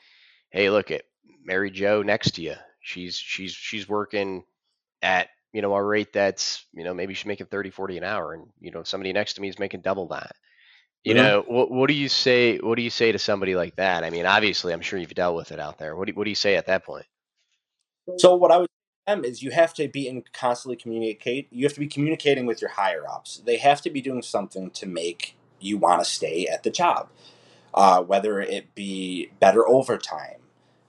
hey, 0.50 0.70
look 0.70 0.90
at 0.90 1.02
Mary 1.44 1.70
Joe 1.70 2.02
next 2.02 2.32
to 2.32 2.42
you. 2.42 2.54
She's 2.80 3.16
she's 3.16 3.52
she's 3.52 3.88
working 3.88 4.44
at 5.02 5.28
you 5.52 5.62
know 5.62 5.74
a 5.74 5.82
rate 5.82 6.12
that's 6.12 6.64
you 6.72 6.84
know 6.84 6.94
maybe 6.94 7.14
she's 7.14 7.26
making 7.26 7.46
30 7.46 7.70
40 7.70 7.98
an 7.98 8.04
hour 8.04 8.34
and 8.34 8.46
you 8.60 8.70
know 8.70 8.82
somebody 8.82 9.12
next 9.12 9.34
to 9.34 9.40
me 9.40 9.48
is 9.48 9.58
making 9.58 9.80
double 9.80 10.08
that 10.08 10.36
you 11.04 11.14
mm-hmm. 11.14 11.22
know 11.22 11.44
what, 11.46 11.70
what 11.70 11.88
do 11.88 11.94
you 11.94 12.08
say 12.08 12.58
what 12.58 12.76
do 12.76 12.82
you 12.82 12.90
say 12.90 13.12
to 13.12 13.18
somebody 13.18 13.54
like 13.54 13.74
that 13.76 14.04
i 14.04 14.10
mean 14.10 14.26
obviously 14.26 14.72
i'm 14.72 14.80
sure 14.80 14.98
you've 14.98 15.14
dealt 15.14 15.36
with 15.36 15.52
it 15.52 15.58
out 15.58 15.78
there 15.78 15.96
what 15.96 16.06
do, 16.06 16.12
what 16.14 16.24
do 16.24 16.30
you 16.30 16.36
say 16.36 16.56
at 16.56 16.66
that 16.66 16.84
point 16.84 17.06
so 18.16 18.34
what 18.36 18.50
i 18.50 18.58
would 18.58 18.68
them 19.06 19.24
is 19.24 19.42
you 19.42 19.50
have 19.52 19.74
to 19.74 19.88
be 19.88 20.08
in 20.08 20.24
constantly 20.32 20.76
communicate 20.76 21.48
you 21.52 21.64
have 21.66 21.74
to 21.74 21.80
be 21.80 21.88
communicating 21.88 22.46
with 22.46 22.60
your 22.60 22.70
higher 22.70 23.04
ups. 23.08 23.42
They 23.44 23.58
have 23.58 23.82
to 23.82 23.90
be 23.90 24.00
doing 24.02 24.22
something 24.22 24.70
to 24.72 24.86
make 24.86 25.36
you 25.60 25.78
want 25.78 26.02
to 26.04 26.10
stay 26.10 26.46
at 26.46 26.62
the 26.64 26.70
job 26.70 27.08
uh, 27.74 28.02
whether 28.02 28.40
it 28.40 28.74
be 28.74 29.30
better 29.40 29.66
overtime 29.68 30.38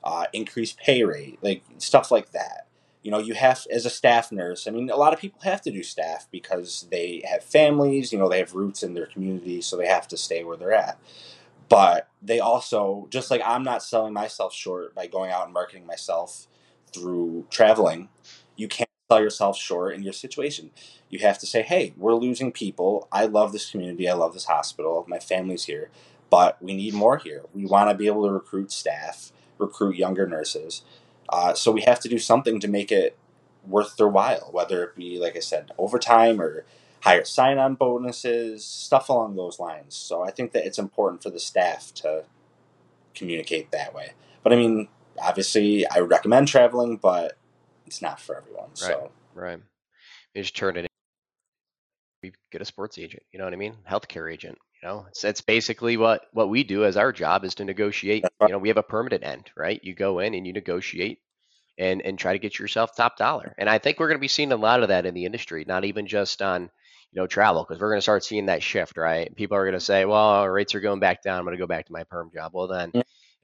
uh, 0.03 0.25
increased 0.33 0.77
pay 0.77 1.03
rate 1.03 1.39
like 1.41 1.63
stuff 1.77 2.11
like 2.11 2.31
that. 2.31 2.67
You 3.03 3.11
know 3.11 3.19
you 3.19 3.33
have 3.33 3.65
as 3.71 3.85
a 3.87 3.89
staff 3.89 4.31
nurse 4.31 4.67
i 4.67 4.71
mean 4.71 4.89
a 4.91 4.95
lot 4.95 5.11
of 5.11 5.19
people 5.19 5.41
have 5.43 5.61
to 5.63 5.71
do 5.71 5.81
staff 5.81 6.27
because 6.31 6.87
they 6.91 7.23
have 7.27 7.43
families 7.43 8.13
you 8.13 8.19
know 8.19 8.29
they 8.29 8.37
have 8.37 8.53
roots 8.53 8.83
in 8.83 8.93
their 8.93 9.07
community 9.07 9.59
so 9.61 9.75
they 9.75 9.87
have 9.87 10.07
to 10.09 10.17
stay 10.17 10.43
where 10.43 10.57
they're 10.57 10.71
at. 10.73 10.99
But 11.69 12.09
they 12.21 12.39
also 12.39 13.07
just 13.11 13.31
like 13.31 13.41
i'm 13.45 13.63
not 13.63 13.83
selling 13.83 14.13
myself 14.13 14.53
short 14.53 14.95
by 14.95 15.07
going 15.07 15.31
out 15.31 15.45
and 15.45 15.53
marketing 15.53 15.87
myself 15.87 16.47
through 16.93 17.45
traveling 17.49 18.09
you 18.55 18.67
can't 18.67 18.89
sell 19.09 19.21
yourself 19.21 19.57
short 19.57 19.95
in 19.95 20.03
your 20.03 20.13
situation. 20.13 20.71
You 21.09 21.19
have 21.19 21.37
to 21.39 21.47
say 21.47 21.61
hey 21.61 21.93
we're 21.97 22.15
losing 22.15 22.51
people. 22.51 23.07
I 23.11 23.25
love 23.25 23.51
this 23.51 23.69
community. 23.69 24.09
I 24.09 24.13
love 24.13 24.33
this 24.33 24.45
hospital. 24.45 25.05
My 25.07 25.19
family's 25.19 25.65
here 25.65 25.89
but 26.29 26.61
we 26.63 26.73
need 26.73 26.93
more 26.93 27.17
here. 27.17 27.43
We 27.53 27.65
want 27.65 27.89
to 27.89 27.95
be 27.95 28.07
able 28.07 28.25
to 28.25 28.33
recruit 28.33 28.71
staff 28.71 29.31
recruit 29.61 29.95
younger 29.95 30.27
nurses. 30.27 30.83
Uh, 31.29 31.53
so 31.53 31.71
we 31.71 31.81
have 31.81 31.99
to 31.99 32.09
do 32.09 32.17
something 32.17 32.59
to 32.59 32.67
make 32.67 32.91
it 32.91 33.15
worth 33.65 33.95
their 33.95 34.07
while, 34.07 34.49
whether 34.51 34.83
it 34.83 34.95
be, 34.95 35.19
like 35.19 35.37
I 35.37 35.39
said, 35.39 35.71
overtime 35.77 36.41
or 36.41 36.65
higher 37.01 37.23
sign 37.23 37.57
on 37.57 37.75
bonuses, 37.75 38.65
stuff 38.65 39.07
along 39.07 39.35
those 39.35 39.59
lines. 39.59 39.95
So 39.95 40.23
I 40.23 40.31
think 40.31 40.51
that 40.51 40.65
it's 40.65 40.79
important 40.79 41.23
for 41.23 41.29
the 41.29 41.39
staff 41.39 41.93
to 41.95 42.25
communicate 43.13 43.71
that 43.71 43.93
way. 43.93 44.13
But 44.43 44.51
I 44.51 44.55
mean, 44.55 44.87
obviously, 45.19 45.87
I 45.87 46.01
would 46.01 46.09
recommend 46.09 46.47
traveling, 46.47 46.97
but 46.97 47.37
it's 47.85 48.01
not 48.01 48.19
for 48.19 48.37
everyone. 48.37 48.69
Right, 48.69 48.77
so, 48.77 49.11
right. 49.33 49.59
You 50.33 50.41
just 50.41 50.55
turn 50.55 50.77
it 50.77 50.81
in. 50.81 50.87
We 52.23 52.33
get 52.51 52.61
a 52.61 52.65
sports 52.65 52.97
agent, 52.97 53.23
you 53.31 53.39
know 53.39 53.45
what 53.45 53.53
I 53.53 53.57
mean? 53.57 53.75
Healthcare 53.89 54.31
agent. 54.31 54.57
You 54.81 54.89
know, 54.89 55.05
it's, 55.09 55.23
it's 55.23 55.41
basically 55.41 55.97
what 55.97 56.25
what 56.33 56.49
we 56.49 56.63
do 56.63 56.85
as 56.85 56.97
our 56.97 57.11
job 57.11 57.43
is 57.43 57.55
to 57.55 57.65
negotiate. 57.65 58.25
You 58.41 58.47
know, 58.47 58.57
we 58.57 58.69
have 58.69 58.77
a 58.77 58.83
permanent 58.83 59.23
end, 59.23 59.49
right? 59.55 59.79
You 59.83 59.93
go 59.93 60.19
in 60.19 60.33
and 60.33 60.45
you 60.45 60.53
negotiate 60.53 61.19
and 61.77 62.01
and 62.01 62.17
try 62.17 62.33
to 62.33 62.39
get 62.39 62.57
yourself 62.59 62.95
top 62.95 63.17
dollar. 63.17 63.53
And 63.57 63.69
I 63.69 63.77
think 63.79 63.99
we're 63.99 64.07
going 64.07 64.17
to 64.17 64.21
be 64.21 64.27
seeing 64.27 64.51
a 64.51 64.57
lot 64.57 64.81
of 64.81 64.89
that 64.89 65.05
in 65.05 65.13
the 65.13 65.25
industry, 65.25 65.65
not 65.67 65.85
even 65.85 66.07
just 66.07 66.41
on 66.41 66.63
you 66.63 67.21
know 67.21 67.27
travel, 67.27 67.63
because 67.63 67.81
we're 67.81 67.89
going 67.89 67.97
to 67.97 68.03
start 68.03 68.23
seeing 68.23 68.47
that 68.47 68.63
shift, 68.63 68.97
right? 68.97 69.35
People 69.35 69.57
are 69.57 69.65
going 69.65 69.73
to 69.73 69.85
say, 69.85 70.05
well, 70.05 70.47
rates 70.47 70.73
are 70.75 70.79
going 70.79 70.99
back 70.99 71.21
down. 71.23 71.39
I'm 71.39 71.45
going 71.45 71.57
to 71.57 71.61
go 71.61 71.67
back 71.67 71.87
to 71.87 71.93
my 71.93 72.03
perm 72.03 72.31
job. 72.33 72.51
Well, 72.53 72.67
then. 72.67 72.91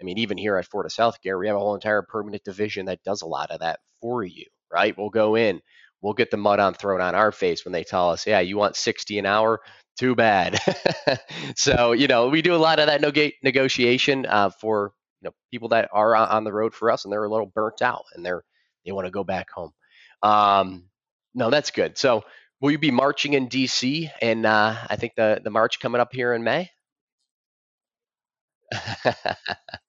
I 0.02 0.04
mean, 0.04 0.18
even 0.20 0.38
here 0.38 0.58
at 0.58 0.66
Fortis 0.66 0.96
Healthcare, 0.98 1.40
we 1.40 1.48
have 1.48 1.56
a 1.56 1.60
whole 1.60 1.76
entire 1.76 2.02
permanent 2.02 2.44
division 2.44 2.86
that 2.86 3.04
does 3.04 3.22
a 3.22 3.28
lot 3.28 3.52
of 3.52 3.60
that 3.62 3.80
for 4.02 4.24
you, 4.24 4.46
right? 4.72 4.96
We'll 4.98 5.10
go 5.10 5.36
in, 5.36 5.62
we'll 6.02 6.14
get 6.14 6.32
the 6.32 6.38
mud 6.38 6.60
on 6.60 6.74
thrown 6.74 7.02
on 7.02 7.16
our 7.16 7.32
face 7.32 7.66
when 7.66 7.72
they 7.72 7.84
tell 7.84 8.10
us, 8.10 8.28
yeah, 8.28 8.40
you 8.40 8.58
want 8.58 8.76
60 8.76 9.18
an 9.20 9.26
hour 9.26 9.60
too 9.98 10.16
bad. 10.16 10.60
so, 11.56 11.92
you 11.94 12.08
know, 12.08 12.28
we 12.30 12.42
do 12.42 12.56
a 12.56 12.58
lot 12.58 12.80
of 12.80 12.88
that 12.88 13.02
negotiation 13.44 14.26
uh, 14.26 14.50
for 14.50 14.94
you 15.22 15.28
know 15.28 15.34
people 15.52 15.70
that 15.70 15.90
are 15.92 16.16
on 16.16 16.44
the 16.44 16.54
road 16.54 16.74
for 16.76 16.92
us 16.92 17.04
and 17.04 17.12
they're 17.12 17.24
a 17.24 17.30
little 17.30 17.48
burnt 17.48 17.82
out 17.82 18.04
and 18.14 18.24
they're 18.24 18.44
they 18.86 18.92
want 18.92 19.06
to 19.06 19.12
go 19.12 19.24
back 19.24 19.50
home. 19.50 19.72
Um, 20.24 20.86
no, 21.34 21.50
that's 21.50 21.72
good. 21.72 21.98
So, 21.98 22.24
will 22.62 22.72
you 22.72 22.78
be 22.78 22.92
marching 22.92 23.34
in 23.34 23.50
DC? 23.50 24.10
And 24.22 24.46
uh, 24.46 24.76
I 24.90 24.96
think 24.96 25.14
the 25.16 25.42
the 25.44 25.50
march 25.50 25.80
coming 25.80 26.00
up 26.02 26.14
here 26.14 26.34
in 26.34 26.44
May. 26.44 26.70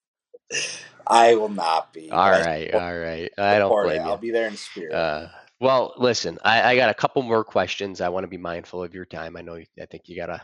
I 1.06 1.34
will 1.34 1.48
not 1.48 1.92
be. 1.92 2.10
All 2.10 2.30
right, 2.30 2.72
all 2.74 2.98
right. 2.98 3.30
I 3.38 3.58
don't 3.58 3.84
blame 3.84 4.02
you. 4.02 4.08
I'll 4.08 4.16
be 4.16 4.30
there 4.30 4.48
in 4.48 4.56
spirit. 4.56 4.94
Uh, 4.94 5.28
well, 5.60 5.94
listen, 5.96 6.38
I, 6.44 6.62
I, 6.62 6.76
got 6.76 6.90
a 6.90 6.94
couple 6.94 7.22
more 7.22 7.42
questions. 7.42 8.00
I 8.00 8.10
want 8.10 8.24
to 8.24 8.28
be 8.28 8.36
mindful 8.36 8.82
of 8.82 8.94
your 8.94 9.06
time. 9.06 9.36
I 9.36 9.40
know. 9.40 9.54
I 9.56 9.86
think 9.86 10.08
you 10.08 10.16
gotta 10.16 10.42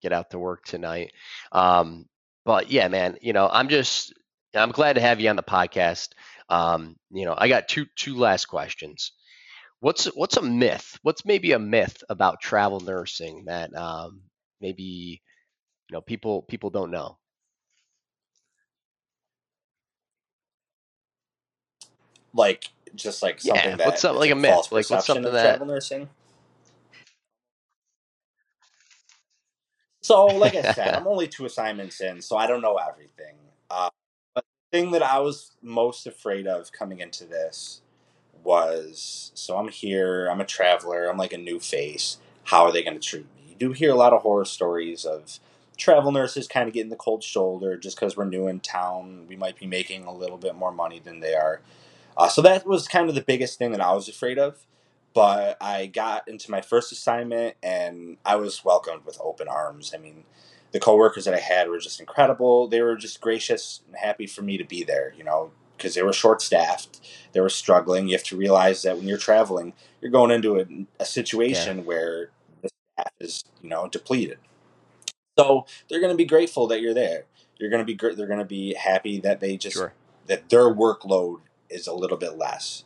get 0.00 0.12
out 0.12 0.30
to 0.30 0.38
work 0.38 0.64
tonight. 0.64 1.12
Um, 1.52 2.06
but 2.44 2.70
yeah, 2.70 2.88
man, 2.88 3.18
you 3.20 3.32
know, 3.32 3.48
I'm 3.50 3.68
just 3.68 4.14
I'm 4.54 4.70
glad 4.70 4.94
to 4.94 5.00
have 5.00 5.20
you 5.20 5.28
on 5.28 5.36
the 5.36 5.42
podcast. 5.42 6.10
Um, 6.48 6.96
you 7.10 7.24
know, 7.24 7.34
I 7.36 7.48
got 7.48 7.68
two 7.68 7.86
two 7.96 8.16
last 8.16 8.46
questions. 8.46 9.12
What's 9.80 10.06
what's 10.06 10.36
a 10.36 10.42
myth? 10.42 10.98
What's 11.02 11.24
maybe 11.24 11.52
a 11.52 11.58
myth 11.58 12.02
about 12.08 12.40
travel 12.40 12.80
nursing 12.80 13.44
that 13.46 13.74
um, 13.74 14.22
maybe 14.60 15.22
you 15.88 15.92
know 15.92 16.00
people 16.00 16.42
people 16.42 16.70
don't 16.70 16.90
know? 16.90 17.18
Like 22.34 22.68
just 22.94 23.22
like 23.22 23.40
something 23.40 23.70
yeah, 23.70 23.76
that 23.76 23.86
what's 23.86 24.04
up, 24.04 24.16
like 24.16 24.30
a 24.30 24.34
myth? 24.34 24.70
Like 24.70 24.88
what's 24.90 25.06
something 25.06 25.22
that 25.24 25.42
travel 25.42 25.66
nursing? 25.66 26.08
So, 30.02 30.26
like 30.26 30.54
I 30.54 30.72
said, 30.72 30.94
I'm 30.94 31.06
only 31.06 31.28
two 31.28 31.44
assignments 31.44 32.00
in, 32.00 32.20
so 32.22 32.36
I 32.36 32.46
don't 32.46 32.62
know 32.62 32.76
everything. 32.76 33.34
Uh, 33.70 33.90
but 34.34 34.44
the 34.70 34.78
thing 34.78 34.90
that 34.92 35.02
I 35.02 35.18
was 35.20 35.52
most 35.62 36.06
afraid 36.06 36.46
of 36.46 36.72
coming 36.72 37.00
into 37.00 37.24
this 37.24 37.82
was 38.42 39.30
so 39.34 39.58
I'm 39.58 39.68
here, 39.68 40.28
I'm 40.28 40.40
a 40.40 40.46
traveler, 40.46 41.06
I'm 41.06 41.18
like 41.18 41.32
a 41.32 41.38
new 41.38 41.60
face. 41.60 42.18
How 42.44 42.64
are 42.64 42.72
they 42.72 42.82
going 42.82 42.98
to 42.98 43.06
treat 43.06 43.26
me? 43.36 43.50
You 43.50 43.54
do 43.56 43.72
hear 43.72 43.92
a 43.92 43.96
lot 43.96 44.12
of 44.12 44.22
horror 44.22 44.44
stories 44.44 45.04
of 45.04 45.38
travel 45.76 46.12
nurses 46.12 46.48
kind 46.48 46.68
of 46.68 46.74
getting 46.74 46.90
the 46.90 46.96
cold 46.96 47.22
shoulder 47.22 47.76
just 47.76 47.96
because 47.96 48.16
we're 48.16 48.24
new 48.24 48.46
in 48.48 48.60
town. 48.60 49.26
We 49.28 49.36
might 49.36 49.58
be 49.58 49.66
making 49.66 50.04
a 50.04 50.12
little 50.12 50.38
bit 50.38 50.54
more 50.54 50.72
money 50.72 51.00
than 51.02 51.20
they 51.20 51.34
are. 51.34 51.60
Uh, 52.16 52.28
so 52.28 52.42
that 52.42 52.66
was 52.66 52.88
kind 52.88 53.08
of 53.08 53.14
the 53.14 53.22
biggest 53.22 53.58
thing 53.58 53.72
that 53.72 53.80
I 53.80 53.92
was 53.92 54.08
afraid 54.08 54.38
of 54.38 54.66
but 55.12 55.56
I 55.60 55.86
got 55.86 56.28
into 56.28 56.50
my 56.50 56.60
first 56.60 56.92
assignment 56.92 57.56
and 57.62 58.16
I 58.24 58.36
was 58.36 58.64
welcomed 58.64 59.04
with 59.04 59.18
open 59.20 59.48
arms. 59.48 59.92
I 59.94 59.98
mean, 59.98 60.24
the 60.72 60.80
coworkers 60.80 61.24
that 61.24 61.34
I 61.34 61.40
had 61.40 61.68
were 61.68 61.78
just 61.78 62.00
incredible. 62.00 62.68
They 62.68 62.80
were 62.80 62.96
just 62.96 63.20
gracious 63.20 63.80
and 63.86 63.96
happy 63.96 64.26
for 64.26 64.42
me 64.42 64.56
to 64.56 64.64
be 64.64 64.84
there, 64.84 65.12
you 65.16 65.24
know, 65.24 65.50
because 65.76 65.94
they 65.94 66.02
were 66.02 66.12
short 66.12 66.42
staffed. 66.42 67.00
They 67.32 67.40
were 67.40 67.48
struggling. 67.48 68.06
You 68.06 68.14
have 68.14 68.24
to 68.24 68.36
realize 68.36 68.82
that 68.82 68.96
when 68.96 69.08
you're 69.08 69.18
traveling, 69.18 69.72
you're 70.00 70.12
going 70.12 70.30
into 70.30 70.60
a, 70.60 70.66
a 71.00 71.04
situation 71.04 71.78
yeah. 71.78 71.84
where 71.84 72.30
the 72.62 72.68
staff 72.68 73.12
is, 73.18 73.44
you 73.62 73.68
know, 73.68 73.88
depleted. 73.88 74.38
So 75.38 75.66
they're 75.88 76.00
going 76.00 76.12
to 76.12 76.16
be 76.16 76.26
grateful 76.26 76.68
that 76.68 76.80
you're 76.80 76.94
there. 76.94 77.24
You're 77.58 77.70
going 77.70 77.84
to 77.84 77.94
be 77.94 77.98
they're 78.14 78.26
going 78.26 78.38
to 78.38 78.44
be 78.44 78.74
happy 78.74 79.20
that 79.20 79.40
they 79.40 79.56
just 79.56 79.76
sure. 79.76 79.92
that 80.28 80.48
their 80.48 80.72
workload 80.72 81.40
is 81.70 81.86
a 81.86 81.94
little 81.94 82.16
bit 82.16 82.36
less 82.36 82.84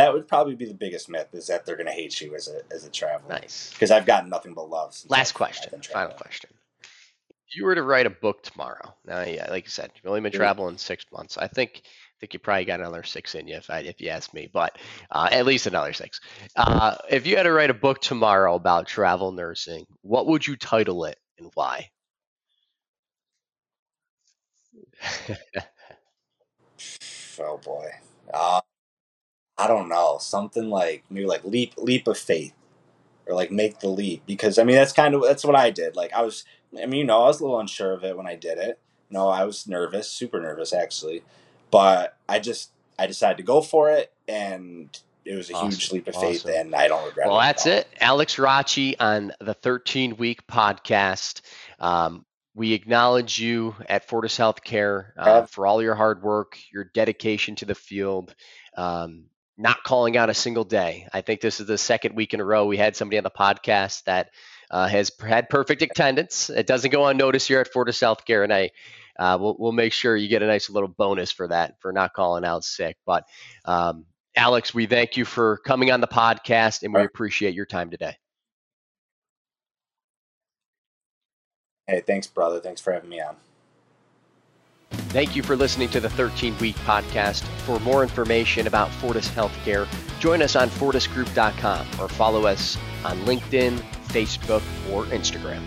that 0.00 0.12
would 0.14 0.26
probably 0.26 0.54
be 0.54 0.64
the 0.64 0.74
biggest 0.74 1.08
myth 1.08 1.28
is 1.32 1.48
that 1.48 1.66
they're 1.66 1.76
going 1.76 1.86
to 1.86 1.92
hate 1.92 2.20
you 2.20 2.34
as 2.34 2.48
a 2.48 2.60
as 2.74 2.84
a 2.84 2.90
traveler. 2.90 3.34
Nice. 3.34 3.70
Because 3.72 3.90
I've 3.90 4.06
gotten 4.06 4.30
nothing 4.30 4.54
but 4.54 4.70
love. 4.70 4.96
Last 5.08 5.32
question. 5.32 5.80
Final 5.92 6.16
question. 6.16 6.50
If 7.48 7.56
you 7.56 7.64
were 7.64 7.74
to 7.74 7.82
write 7.82 8.06
a 8.06 8.10
book 8.10 8.44
tomorrow, 8.44 8.94
now, 9.04 9.22
yeah, 9.22 9.50
like 9.50 9.64
you 9.64 9.70
said, 9.70 9.90
you've 9.94 10.06
only 10.08 10.20
been 10.20 10.30
traveling 10.32 10.78
six 10.78 11.04
months. 11.12 11.36
I 11.36 11.48
think 11.48 11.82
I 11.84 12.16
think 12.20 12.32
you 12.32 12.38
probably 12.38 12.64
got 12.64 12.80
another 12.80 13.02
six 13.02 13.34
in 13.34 13.48
you 13.48 13.56
if 13.56 13.68
I, 13.68 13.80
if 13.80 14.00
you 14.00 14.08
ask 14.08 14.32
me, 14.32 14.48
but 14.52 14.78
uh, 15.10 15.28
at 15.32 15.46
least 15.46 15.66
another 15.66 15.92
six. 15.92 16.20
Uh, 16.54 16.94
if 17.10 17.26
you 17.26 17.36
had 17.36 17.42
to 17.42 17.52
write 17.52 17.70
a 17.70 17.74
book 17.74 18.00
tomorrow 18.00 18.54
about 18.54 18.86
travel 18.86 19.32
nursing, 19.32 19.84
what 20.02 20.28
would 20.28 20.46
you 20.46 20.56
title 20.56 21.04
it 21.04 21.18
and 21.38 21.50
why? 21.54 21.90
oh 27.40 27.58
boy. 27.58 27.90
Uh, 28.32 28.60
I 29.58 29.66
don't 29.66 29.88
know, 29.88 30.18
something 30.20 30.70
like 30.70 31.04
maybe 31.10 31.26
like 31.26 31.44
leap 31.44 31.74
leap 31.76 32.06
of 32.08 32.18
faith 32.18 32.54
or 33.26 33.34
like 33.34 33.50
make 33.50 33.80
the 33.80 33.88
leap 33.88 34.22
because 34.26 34.58
I 34.58 34.64
mean 34.64 34.76
that's 34.76 34.92
kind 34.92 35.14
of 35.14 35.22
that's 35.22 35.44
what 35.44 35.56
I 35.56 35.70
did. 35.70 35.96
Like 35.96 36.12
I 36.12 36.22
was 36.22 36.44
I 36.80 36.86
mean, 36.86 37.00
you 37.00 37.04
know, 37.04 37.22
I 37.22 37.26
was 37.26 37.40
a 37.40 37.44
little 37.44 37.60
unsure 37.60 37.92
of 37.92 38.04
it 38.04 38.16
when 38.16 38.26
I 38.26 38.36
did 38.36 38.58
it. 38.58 38.78
You 39.10 39.18
know, 39.18 39.28
I 39.28 39.44
was 39.44 39.66
nervous, 39.66 40.08
super 40.08 40.40
nervous 40.40 40.72
actually. 40.72 41.22
But 41.70 42.16
I 42.28 42.38
just 42.38 42.70
I 42.98 43.06
decided 43.06 43.36
to 43.38 43.42
go 43.42 43.60
for 43.60 43.90
it 43.90 44.12
and 44.28 44.98
it 45.24 45.36
was 45.36 45.50
a 45.50 45.54
awesome. 45.54 45.70
huge 45.70 45.92
leap 45.92 46.08
of 46.08 46.14
faith 46.14 46.46
awesome. 46.46 46.54
and 46.54 46.74
I 46.74 46.88
don't 46.88 47.04
regret 47.04 47.26
well, 47.26 47.36
it. 47.36 47.38
Well, 47.38 47.46
that's 47.46 47.66
it. 47.66 47.88
Alex 48.00 48.38
Racci 48.38 48.98
on 48.98 49.32
the 49.40 49.54
13 49.54 50.16
week 50.16 50.46
podcast. 50.46 51.42
Um, 51.78 52.24
we 52.54 52.72
acknowledge 52.72 53.38
you 53.38 53.74
at 53.88 54.08
Fortis 54.08 54.36
Healthcare 54.36 55.12
uh, 55.16 55.46
for 55.46 55.66
all 55.66 55.82
your 55.82 55.94
hard 55.94 56.22
work, 56.22 56.58
your 56.72 56.84
dedication 56.84 57.54
to 57.56 57.64
the 57.64 57.74
field. 57.74 58.34
Um, 58.76 59.26
not 59.56 59.82
calling 59.84 60.16
out 60.16 60.30
a 60.30 60.34
single 60.34 60.64
day. 60.64 61.06
I 61.12 61.20
think 61.20 61.40
this 61.40 61.60
is 61.60 61.66
the 61.66 61.76
second 61.76 62.16
week 62.16 62.32
in 62.32 62.40
a 62.40 62.44
row 62.44 62.66
we 62.66 62.78
had 62.78 62.96
somebody 62.96 63.18
on 63.18 63.24
the 63.24 63.30
podcast 63.30 64.04
that 64.04 64.30
uh, 64.70 64.88
has 64.88 65.12
had 65.20 65.50
perfect 65.50 65.82
attendance. 65.82 66.48
It 66.48 66.66
doesn't 66.66 66.90
go 66.90 67.06
unnoticed 67.06 67.48
here 67.48 67.60
at 67.60 67.72
Fortis 67.72 68.00
Healthcare, 68.00 68.42
and 68.42 68.52
I 68.52 68.70
uh, 69.18 69.36
we'll, 69.38 69.56
we'll 69.58 69.72
make 69.72 69.92
sure 69.92 70.16
you 70.16 70.28
get 70.28 70.42
a 70.42 70.46
nice 70.46 70.70
little 70.70 70.88
bonus 70.88 71.30
for 71.30 71.48
that 71.48 71.74
for 71.80 71.92
not 71.92 72.14
calling 72.14 72.44
out 72.44 72.64
sick. 72.64 72.96
But 73.04 73.24
um, 73.66 74.06
Alex, 74.34 74.72
we 74.72 74.86
thank 74.86 75.16
you 75.16 75.26
for 75.26 75.58
coming 75.58 75.90
on 75.92 76.00
the 76.00 76.08
podcast, 76.08 76.82
and 76.82 76.94
we 76.94 77.02
appreciate 77.02 77.54
your 77.54 77.66
time 77.66 77.90
today. 77.90 78.16
Hey, 81.90 82.00
thanks, 82.00 82.28
brother. 82.28 82.60
Thanks 82.60 82.80
for 82.80 82.92
having 82.92 83.10
me 83.10 83.20
on. 83.20 83.34
Thank 85.10 85.34
you 85.34 85.42
for 85.42 85.56
listening 85.56 85.88
to 85.88 85.98
the 85.98 86.08
13 86.10 86.56
week 86.58 86.76
podcast. 86.76 87.42
For 87.64 87.80
more 87.80 88.04
information 88.04 88.68
about 88.68 88.90
Fortis 88.92 89.28
Healthcare, 89.28 89.88
join 90.20 90.40
us 90.40 90.54
on 90.54 90.68
fortisgroup.com 90.68 91.86
or 92.00 92.08
follow 92.08 92.46
us 92.46 92.78
on 93.04 93.18
LinkedIn, 93.22 93.78
Facebook, 94.06 94.62
or 94.92 95.04
Instagram. 95.06 95.62